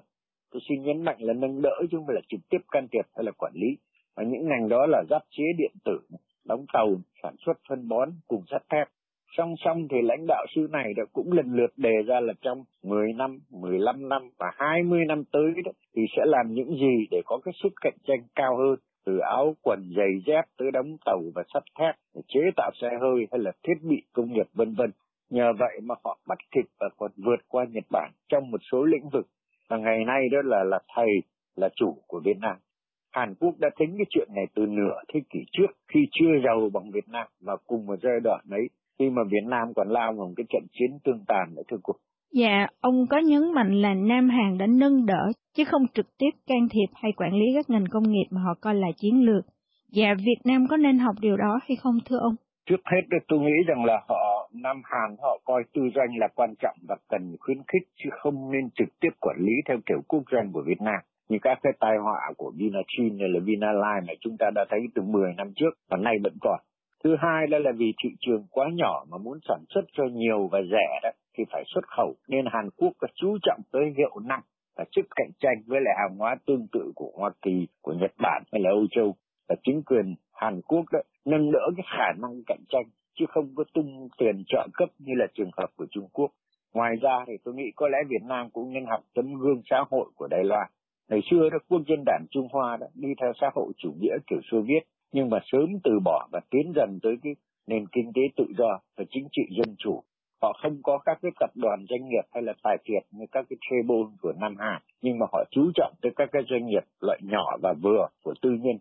Tôi 0.52 0.62
xin 0.70 0.84
nhấn 0.84 1.04
mạnh 1.04 1.18
là 1.20 1.34
nâng 1.34 1.62
đỡ 1.62 1.76
chứ 1.82 1.98
không 1.98 2.06
phải 2.08 2.16
là 2.16 2.22
trực 2.30 2.40
tiếp 2.50 2.58
can 2.72 2.88
thiệp 2.92 3.06
hay 3.16 3.24
là 3.24 3.32
quản 3.32 3.54
lý. 3.56 3.78
Và 4.16 4.24
những 4.24 4.48
ngành 4.48 4.70
đó 4.70 4.86
là 4.90 5.04
giáp 5.10 5.22
chế 5.30 5.44
điện 5.58 5.72
tử, 5.86 6.00
đóng 6.46 6.66
tàu, 6.74 6.96
sản 7.24 7.36
xuất 7.46 7.58
phân 7.70 7.88
bón 7.88 8.10
cùng 8.28 8.44
sắt 8.52 8.62
thép. 8.70 8.88
Song 9.38 9.56
song 9.66 9.88
thì 9.92 9.98
lãnh 10.04 10.28
đạo 10.28 10.46
sư 10.56 10.68
này 10.72 10.94
đã 10.98 11.04
cũng 11.14 11.32
lần 11.32 11.54
lượt 11.54 11.74
đề 11.78 11.94
ra 12.08 12.20
là 12.20 12.34
trong 12.42 12.64
10 12.84 13.14
năm, 13.14 13.40
15 13.50 14.10
năm 14.10 14.30
và 14.38 14.52
20 14.56 15.06
năm 15.08 15.24
tới 15.32 15.54
đó, 15.66 15.72
thì 15.96 16.02
sẽ 16.16 16.22
làm 16.26 16.54
những 16.54 16.70
gì 16.70 17.08
để 17.12 17.22
có 17.26 17.40
cái 17.46 17.54
sức 17.64 17.74
cạnh 17.82 17.98
tranh 18.08 18.20
cao 18.36 18.58
hơn 18.58 18.76
từ 19.06 19.18
áo 19.18 19.56
quần 19.62 19.80
giày 19.98 20.10
dép 20.26 20.46
tới 20.58 20.72
đóng 20.72 20.98
tàu 21.06 21.22
và 21.36 21.44
sắt 21.54 21.64
thép 21.80 21.96
chế 22.28 22.40
tạo 22.56 22.72
xe 22.82 22.90
hơi 23.02 23.28
hay 23.32 23.40
là 23.40 23.52
thiết 23.64 23.74
bị 23.82 24.04
công 24.14 24.34
nghiệp 24.34 24.48
vân 24.54 24.74
vân. 24.74 24.92
Nhờ 25.30 25.54
vậy 25.60 25.80
mà 25.84 25.96
họ 26.04 26.20
bắt 26.28 26.38
kịp 26.52 26.66
và 26.80 26.90
còn 26.98 27.12
vượt 27.18 27.40
qua 27.48 27.66
Nhật 27.72 27.84
Bản 27.92 28.12
trong 28.30 28.52
một 28.52 28.62
số 28.72 28.84
lĩnh 28.84 29.10
vực. 29.10 29.28
Và 29.70 29.78
ngày 29.78 30.06
nay 30.06 30.30
đó 30.32 30.38
là 30.44 30.64
là 30.64 30.80
thầy 30.96 31.10
là 31.56 31.70
chủ 31.76 31.98
của 32.08 32.20
Việt 32.26 32.38
Nam. 32.42 32.56
Hàn 33.12 33.36
Quốc 33.40 33.56
đã 33.60 33.70
tính 33.80 33.96
cái 33.98 34.06
chuyện 34.10 34.28
này 34.36 34.46
từ 34.56 34.66
nửa 34.66 35.02
thế 35.14 35.20
kỷ 35.30 35.40
trước 35.52 35.72
khi 35.88 36.00
chưa 36.12 36.32
giàu 36.46 36.70
bằng 36.74 36.92
Việt 36.92 37.10
Nam 37.10 37.28
và 37.42 37.56
cùng 37.68 37.86
một 37.86 37.96
giai 38.04 38.20
đoạn 38.24 38.46
ấy 38.52 38.70
khi 39.00 39.10
mà 39.10 39.22
Việt 39.32 39.46
Nam 39.48 39.74
còn 39.76 39.90
lao 39.90 40.14
vào 40.14 40.28
một 40.28 40.34
cái 40.38 40.46
trận 40.50 40.64
chiến 40.72 41.00
tương 41.04 41.24
tàn 41.28 41.56
nữa 41.56 41.62
thưa 41.72 41.78
cô. 41.84 41.94
Dạ, 42.34 42.68
ông 42.82 43.08
có 43.10 43.18
nhấn 43.18 43.54
mạnh 43.54 43.82
là 43.82 43.94
Nam 43.94 44.30
Hàn 44.30 44.58
đã 44.58 44.68
nâng 44.68 45.06
đỡ 45.06 45.32
chứ 45.56 45.64
không 45.66 45.82
trực 45.94 46.18
tiếp 46.18 46.30
can 46.48 46.68
thiệp 46.72 46.88
hay 46.96 47.12
quản 47.18 47.34
lý 47.34 47.46
các 47.56 47.70
ngành 47.70 47.86
công 47.92 48.04
nghiệp 48.12 48.26
mà 48.30 48.42
họ 48.42 48.54
coi 48.62 48.76
là 48.76 48.88
chiến 48.98 49.26
lược. 49.26 49.46
Dạ, 49.92 50.14
Việt 50.18 50.42
Nam 50.46 50.68
có 50.70 50.78
nên 50.78 51.00
học 51.00 51.16
điều 51.22 51.38
đó 51.38 51.60
hay 51.68 51.76
không 51.76 51.98
thưa 52.06 52.18
ông? 52.18 52.36
Trước 52.70 52.82
hết 52.86 53.18
tôi 53.28 53.40
nghĩ 53.40 53.54
rằng 53.68 53.86
là 53.86 54.02
họ 54.10 54.50
Nam 54.54 54.82
Hàn 54.86 55.16
họ 55.22 55.40
coi 55.46 55.64
tư 55.74 55.82
doanh 55.96 56.18
là 56.18 56.28
quan 56.36 56.54
trọng 56.62 56.78
và 56.88 56.96
cần 57.10 57.36
khuyến 57.40 57.58
khích 57.58 57.88
chứ 57.96 58.10
không 58.12 58.52
nên 58.52 58.70
trực 58.76 58.88
tiếp 59.00 59.10
quản 59.20 59.38
lý 59.40 59.54
theo 59.68 59.78
kiểu 59.86 60.02
quốc 60.08 60.24
doanh 60.32 60.52
của 60.52 60.64
Việt 60.66 60.82
Nam 60.82 61.00
như 61.30 61.38
các 61.42 61.60
cái 61.64 61.74
tai 61.80 61.98
họa 62.04 62.32
của 62.38 62.52
Vinachin 62.58 63.20
hay 63.20 63.30
là 63.30 63.40
Vinalines 63.44 64.08
mà 64.08 64.14
chúng 64.22 64.38
ta 64.40 64.50
đã 64.56 64.66
thấy 64.70 64.80
từ 64.96 65.02
10 65.02 65.34
năm 65.38 65.52
trước 65.56 65.70
và 65.90 65.98
nay 65.98 66.16
vẫn 66.24 66.34
còn. 66.42 66.60
Thứ 67.04 67.16
hai 67.20 67.48
đó 67.48 67.58
là 67.58 67.72
vì 67.78 67.94
thị 68.04 68.10
trường 68.20 68.46
quá 68.52 68.70
nhỏ 68.74 69.06
mà 69.10 69.18
muốn 69.18 69.40
sản 69.48 69.64
xuất 69.70 69.82
cho 69.94 70.04
nhiều 70.12 70.48
và 70.52 70.60
rẻ 70.72 71.00
đó 71.04 71.10
thì 71.38 71.44
phải 71.52 71.64
xuất 71.74 71.88
khẩu 71.88 72.16
nên 72.28 72.46
Hàn 72.52 72.70
Quốc 72.78 72.94
có 72.98 73.08
chú 73.16 73.38
trọng 73.44 73.62
tới 73.72 73.94
hiệu 73.98 74.20
năng 74.26 74.42
và 74.78 74.86
sức 74.92 75.06
cạnh 75.16 75.32
tranh 75.40 75.56
với 75.68 75.82
lại 75.82 75.96
hàng 75.98 76.18
hóa 76.18 76.36
tương 76.46 76.68
tự 76.72 76.92
của 76.96 77.12
Hoa 77.16 77.32
Kỳ, 77.42 77.68
của 77.82 77.94
Nhật 77.94 78.12
Bản 78.22 78.44
hay 78.52 78.62
là 78.62 78.70
Âu 78.70 78.86
Châu 78.92 79.16
và 79.50 79.56
chính 79.64 79.82
quyền 79.84 80.16
Hàn 80.34 80.62
Quốc 80.62 80.86
đó 80.92 81.00
nâng 81.26 81.52
đỡ 81.52 81.70
cái 81.78 81.86
khả 81.98 82.12
năng 82.22 82.44
cạnh 82.48 82.64
tranh 82.70 82.86
chứ 83.20 83.26
không 83.30 83.56
có 83.56 83.64
tung 83.74 84.08
tiền 84.18 84.44
trợ 84.48 84.68
cấp 84.74 84.90
như 85.00 85.14
là 85.18 85.28
trường 85.34 85.52
hợp 85.58 85.68
của 85.78 85.86
Trung 85.92 86.08
Quốc. 86.14 86.32
Ngoài 86.74 86.96
ra 87.02 87.24
thì 87.28 87.34
tôi 87.44 87.54
nghĩ 87.54 87.72
có 87.76 87.88
lẽ 87.88 87.98
Việt 88.10 88.24
Nam 88.24 88.50
cũng 88.50 88.74
nên 88.74 88.86
học 88.86 89.04
tấm 89.16 89.34
gương 89.34 89.62
xã 89.70 89.84
hội 89.92 90.06
của 90.16 90.28
Đài 90.28 90.44
Loan. 90.44 90.68
Ngày 91.10 91.20
xưa 91.32 91.50
đó 91.50 91.58
quân 91.70 91.84
dân 91.88 92.04
đảng 92.06 92.26
Trung 92.32 92.48
Hoa 92.52 92.78
đã 92.78 92.88
đi 92.94 93.10
theo 93.22 93.32
xã 93.42 93.50
hội 93.56 93.74
chủ 93.78 93.92
nghĩa 94.00 94.18
kiểu 94.28 94.40
Xô 94.52 94.62
Viết 94.62 94.80
nhưng 95.12 95.30
mà 95.30 95.38
sớm 95.52 95.80
từ 95.84 96.00
bỏ 96.06 96.28
và 96.32 96.40
tiến 96.50 96.72
dần 96.76 97.00
tới 97.04 97.16
cái 97.24 97.34
nền 97.68 97.88
kinh 97.88 98.12
tế 98.16 98.22
tự 98.38 98.46
do 98.58 98.80
và 98.98 99.04
chính 99.10 99.28
trị 99.32 99.42
dân 99.58 99.76
chủ. 99.78 100.04
Họ 100.42 100.54
không 100.62 100.78
có 100.84 100.98
các 101.06 101.20
cái 101.22 101.32
tập 101.40 101.50
đoàn 101.56 101.86
doanh 101.90 102.10
nghiệp 102.10 102.26
hay 102.34 102.44
là 102.44 102.54
tài 102.64 102.78
phiệt 102.88 103.04
như 103.12 103.26
các 103.32 103.46
cái 103.50 103.58
chaebol 103.70 104.08
của 104.22 104.34
Nam 104.42 104.56
Hà, 104.60 104.82
nhưng 105.02 105.20
mà 105.20 105.26
họ 105.32 105.44
chú 105.52 105.72
trọng 105.76 105.94
tới 106.02 106.12
các 106.16 106.30
cái 106.32 106.42
doanh 106.50 106.66
nghiệp 106.66 106.84
loại 107.02 107.20
nhỏ 107.24 107.58
và 107.62 107.74
vừa 107.82 108.08
của 108.24 108.34
tư 108.42 108.50
nhân. 108.50 108.78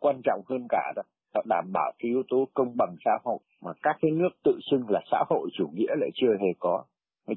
Quan 0.00 0.20
trọng 0.24 0.40
hơn 0.48 0.66
cả 0.68 0.92
đó, 0.96 1.02
họ 1.34 1.42
đảm 1.48 1.64
bảo 1.72 1.92
cái 1.98 2.10
yếu 2.10 2.22
tố 2.28 2.48
công 2.54 2.76
bằng 2.76 2.96
xã 3.04 3.18
hội 3.24 3.38
mà 3.62 3.72
các 3.82 3.96
cái 4.00 4.10
nước 4.10 4.28
tự 4.44 4.58
xưng 4.70 4.84
là 4.88 5.00
xã 5.10 5.24
hội 5.28 5.48
chủ 5.52 5.68
nghĩa 5.74 5.94
lại 6.00 6.10
chưa 6.14 6.32
hề 6.40 6.48
có. 6.58 6.84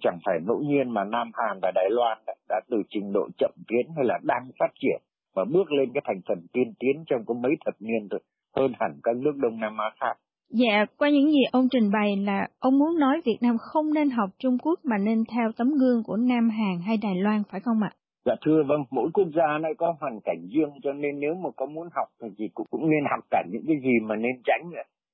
Chẳng 0.02 0.20
phải 0.26 0.40
ngẫu 0.48 0.60
nhiên 0.60 0.90
mà 0.90 1.04
Nam 1.04 1.32
Hàn 1.34 1.60
và 1.62 1.72
Đài 1.76 1.90
Loan 1.90 2.18
đã, 2.28 2.34
đã 2.50 2.62
từ 2.70 2.78
trình 2.90 3.12
độ 3.14 3.28
chậm 3.38 3.52
tiến 3.68 3.88
hay 3.96 4.06
là 4.06 4.20
đang 4.24 4.50
phát 4.60 4.72
triển 4.76 5.02
và 5.36 5.46
bước 5.46 5.72
lên 5.72 5.90
cái 5.94 6.02
thành 6.06 6.22
phần 6.28 6.48
tiên 6.54 6.74
tiến 6.80 7.04
trong 7.08 7.26
có 7.26 7.34
mấy 7.34 7.52
thập 7.66 7.74
niên 7.80 8.08
rồi 8.12 8.22
hơn 8.56 8.72
hẳn 8.80 9.00
các 9.04 9.16
nước 9.16 9.36
Đông 9.36 9.60
Nam 9.60 9.78
Á 9.78 9.90
khác. 10.00 10.18
Dạ, 10.50 10.86
qua 10.98 11.10
những 11.10 11.32
gì 11.32 11.40
ông 11.52 11.68
trình 11.72 11.92
bày 11.94 12.18
là 12.18 12.48
ông 12.60 12.80
muốn 12.80 13.00
nói 13.00 13.22
Việt 13.26 13.38
Nam 13.42 13.58
không 13.60 13.94
nên 13.94 14.10
học 14.10 14.30
Trung 14.40 14.58
Quốc 14.64 14.80
mà 14.84 14.98
nên 14.98 15.24
theo 15.36 15.52
tấm 15.58 15.72
gương 15.80 16.04
của 16.04 16.18
Nam 16.18 16.50
Hàn 16.50 16.80
hay 16.86 16.98
Đài 17.02 17.16
Loan 17.16 17.44
phải 17.52 17.60
không 17.60 17.84
ạ? 17.84 17.92
Dạ 18.26 18.36
thưa 18.46 18.64
vâng, 18.68 18.84
mỗi 18.92 19.10
quốc 19.14 19.28
gia 19.36 19.58
này 19.58 19.72
có 19.78 19.96
hoàn 20.00 20.20
cảnh 20.24 20.48
riêng 20.54 20.70
cho 20.84 20.94
nên 20.94 21.20
nếu 21.20 21.34
mà 21.34 21.50
có 21.56 21.66
muốn 21.66 21.88
học 21.96 22.08
thì 22.38 22.48
cũng, 22.54 22.68
cũng 22.70 22.90
nên 22.90 23.04
học 23.12 23.24
cả 23.30 23.44
những 23.52 23.64
cái 23.68 23.78
gì 23.84 23.94
mà 24.04 24.16
nên 24.16 24.42
tránh. 24.44 24.72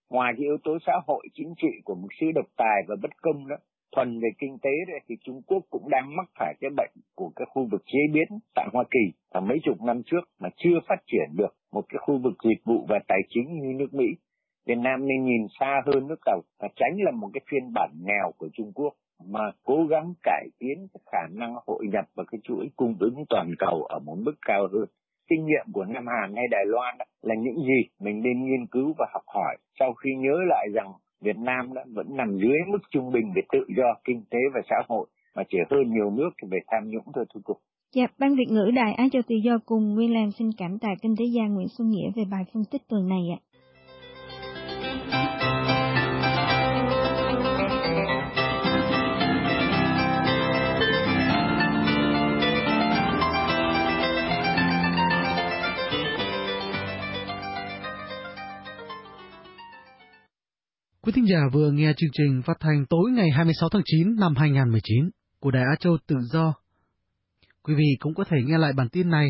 Ngoài 0.09 0.33
cái 0.37 0.43
yếu 0.43 0.57
tố 0.63 0.77
xã 0.85 0.93
hội 1.07 1.27
chính 1.33 1.53
trị 1.57 1.67
của 1.85 1.95
một 1.95 2.07
sứ 2.19 2.25
độc 2.35 2.45
tài 2.57 2.77
và 2.87 2.95
bất 3.01 3.11
công 3.21 3.47
đó, 3.47 3.55
thuần 3.95 4.19
về 4.19 4.29
kinh 4.39 4.57
tế 4.61 4.69
đấy 4.87 4.99
thì 5.07 5.15
Trung 5.23 5.41
Quốc 5.47 5.63
cũng 5.69 5.89
đang 5.89 6.15
mắc 6.15 6.29
phải 6.39 6.53
cái 6.61 6.71
bệnh 6.77 6.91
của 7.15 7.31
cái 7.35 7.45
khu 7.53 7.67
vực 7.71 7.83
chế 7.85 7.99
biến 8.13 8.27
tại 8.55 8.67
Hoa 8.73 8.83
Kỳ 8.91 9.13
và 9.33 9.39
mấy 9.39 9.57
chục 9.63 9.81
năm 9.81 10.01
trước 10.05 10.21
mà 10.39 10.49
chưa 10.57 10.79
phát 10.87 10.99
triển 11.07 11.29
được 11.37 11.55
một 11.71 11.85
cái 11.89 11.97
khu 12.01 12.17
vực 12.23 12.33
dịch 12.43 12.63
vụ 12.65 12.85
và 12.89 12.99
tài 13.07 13.19
chính 13.29 13.59
như 13.61 13.73
nước 13.73 13.93
Mỹ. 13.93 14.05
Việt 14.67 14.77
Nam 14.77 15.07
nên 15.07 15.25
nhìn 15.25 15.47
xa 15.59 15.81
hơn 15.85 16.07
nước 16.07 16.19
tàu 16.25 16.41
và 16.59 16.67
tránh 16.75 16.95
là 16.97 17.11
một 17.11 17.29
cái 17.33 17.41
phiên 17.51 17.73
bản 17.73 17.91
nghèo 18.03 18.31
của 18.37 18.49
Trung 18.53 18.71
Quốc 18.75 18.93
mà 19.25 19.51
cố 19.63 19.85
gắng 19.89 20.13
cải 20.23 20.47
tiến 20.59 20.87
cái 20.93 21.01
khả 21.11 21.27
năng 21.31 21.55
hội 21.67 21.87
nhập 21.87 22.05
vào 22.15 22.25
cái 22.31 22.39
chuỗi 22.43 22.69
cung 22.75 22.95
ứng 22.99 23.25
toàn 23.29 23.51
cầu 23.59 23.83
ở 23.83 23.99
một 23.99 24.15
mức 24.19 24.35
cao 24.41 24.67
hơn. 24.73 24.85
Kinh 25.29 25.45
nghiệm 25.45 25.65
của 25.73 25.85
Nam 25.85 26.07
Hàn 26.07 26.35
hay 26.35 26.47
Đài 26.51 26.65
Loan 26.65 26.97
là 27.21 27.35
những 27.35 27.57
gì 27.57 27.89
mình 27.99 28.21
nên 28.21 28.45
nghiên 28.45 28.67
cứu 28.67 28.93
và 28.97 29.07
học 29.13 29.23
hỏi 29.27 29.57
sau 29.79 29.93
khi 29.93 30.09
nhớ 30.15 30.35
lại 30.47 30.67
rằng 30.73 30.93
Việt 31.21 31.37
Nam 31.37 31.73
đã 31.73 31.85
vẫn 31.95 32.07
nằm 32.17 32.37
dưới 32.37 32.57
mức 32.67 32.79
trung 32.91 33.11
bình 33.11 33.31
về 33.35 33.41
tự 33.51 33.59
do 33.77 33.95
kinh 34.03 34.23
tế 34.29 34.39
và 34.53 34.61
xã 34.69 34.75
hội 34.87 35.07
mà 35.35 35.43
chỉ 35.49 35.57
hơn 35.69 35.93
nhiều 35.93 36.11
nước 36.11 36.29
về 36.51 36.59
tham 36.67 36.89
nhũng 36.89 37.05
thôi 37.15 37.25
thưa 37.33 37.41
cục. 37.43 37.57
Dạ, 37.95 38.07
Ban 38.19 38.35
Việt 38.35 38.49
ngữ 38.49 38.71
Đài 38.75 38.93
Á 38.93 39.07
Châu 39.11 39.21
Tự 39.27 39.35
Do 39.35 39.59
cùng 39.65 39.95
Nguyên 39.95 40.13
Lan 40.13 40.31
xin 40.31 40.49
cảm 40.57 40.79
tạ 40.79 40.89
kinh 41.01 41.15
tế 41.19 41.25
gia 41.25 41.47
Nguyễn 41.47 41.67
Xuân 41.67 41.89
Nghĩa 41.89 42.11
về 42.15 42.23
bài 42.31 42.43
phân 42.53 42.63
tích 42.71 42.81
tuần 42.89 43.07
này 43.09 43.21
ạ. 43.37 43.39
Quý 61.07 61.13
thính 61.15 61.27
giả 61.27 61.39
vừa 61.53 61.71
nghe 61.71 61.93
chương 61.97 62.09
trình 62.13 62.41
phát 62.45 62.57
thanh 62.59 62.85
tối 62.89 63.11
ngày 63.11 63.29
26 63.35 63.69
tháng 63.69 63.81
9 63.85 64.15
năm 64.19 64.35
2019 64.35 65.09
của 65.39 65.51
Đài 65.51 65.63
Á 65.63 65.75
Châu 65.79 65.97
Tự 66.07 66.15
Do. 66.31 66.53
Quý 67.63 67.73
vị 67.75 67.85
cũng 67.99 68.13
có 68.13 68.23
thể 68.23 68.37
nghe 68.45 68.57
lại 68.57 68.73
bản 68.73 68.89
tin 68.89 69.09
này, 69.09 69.27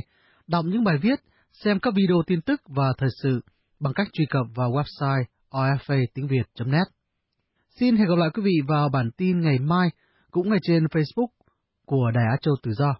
đọc 0.47 0.65
những 0.65 0.83
bài 0.83 0.97
viết, 0.97 1.19
xem 1.53 1.79
các 1.79 1.93
video 1.93 2.23
tin 2.27 2.41
tức 2.41 2.61
và 2.67 2.93
thời 2.97 3.09
sự 3.23 3.41
bằng 3.79 3.93
cách 3.93 4.07
truy 4.13 4.25
cập 4.29 4.45
vào 4.55 4.71
website 4.71 5.23
rfa 5.51 6.05
tiếng 6.13 6.27
Việt.net. 6.27 6.87
Xin 7.79 7.97
hẹn 7.97 8.07
gặp 8.07 8.15
lại 8.17 8.29
quý 8.33 8.43
vị 8.43 8.55
vào 8.67 8.89
bản 8.89 9.11
tin 9.17 9.39
ngày 9.39 9.59
mai 9.59 9.89
cũng 10.31 10.49
ngay 10.49 10.59
trên 10.61 10.83
Facebook 10.85 11.29
của 11.85 12.11
Đài 12.11 12.25
Á 12.31 12.37
Châu 12.41 12.55
Tự 12.63 12.71
Do. 12.71 12.95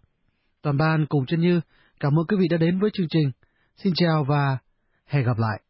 Toàn 0.62 0.78
ban 0.78 1.06
cùng 1.06 1.26
chân 1.26 1.42
như 1.42 1.62
cảm 2.00 2.20
ơn 2.20 2.26
quý 2.28 2.38
vị 2.40 2.48
đã 2.50 2.58
đến 2.58 2.80
với 2.80 2.90
chương 2.94 3.08
trình. 3.10 3.32
Xin 3.78 3.94
chào 3.96 4.24
và 4.24 4.58
hẹn 5.06 5.26
gặp 5.26 5.38
lại. 5.38 5.62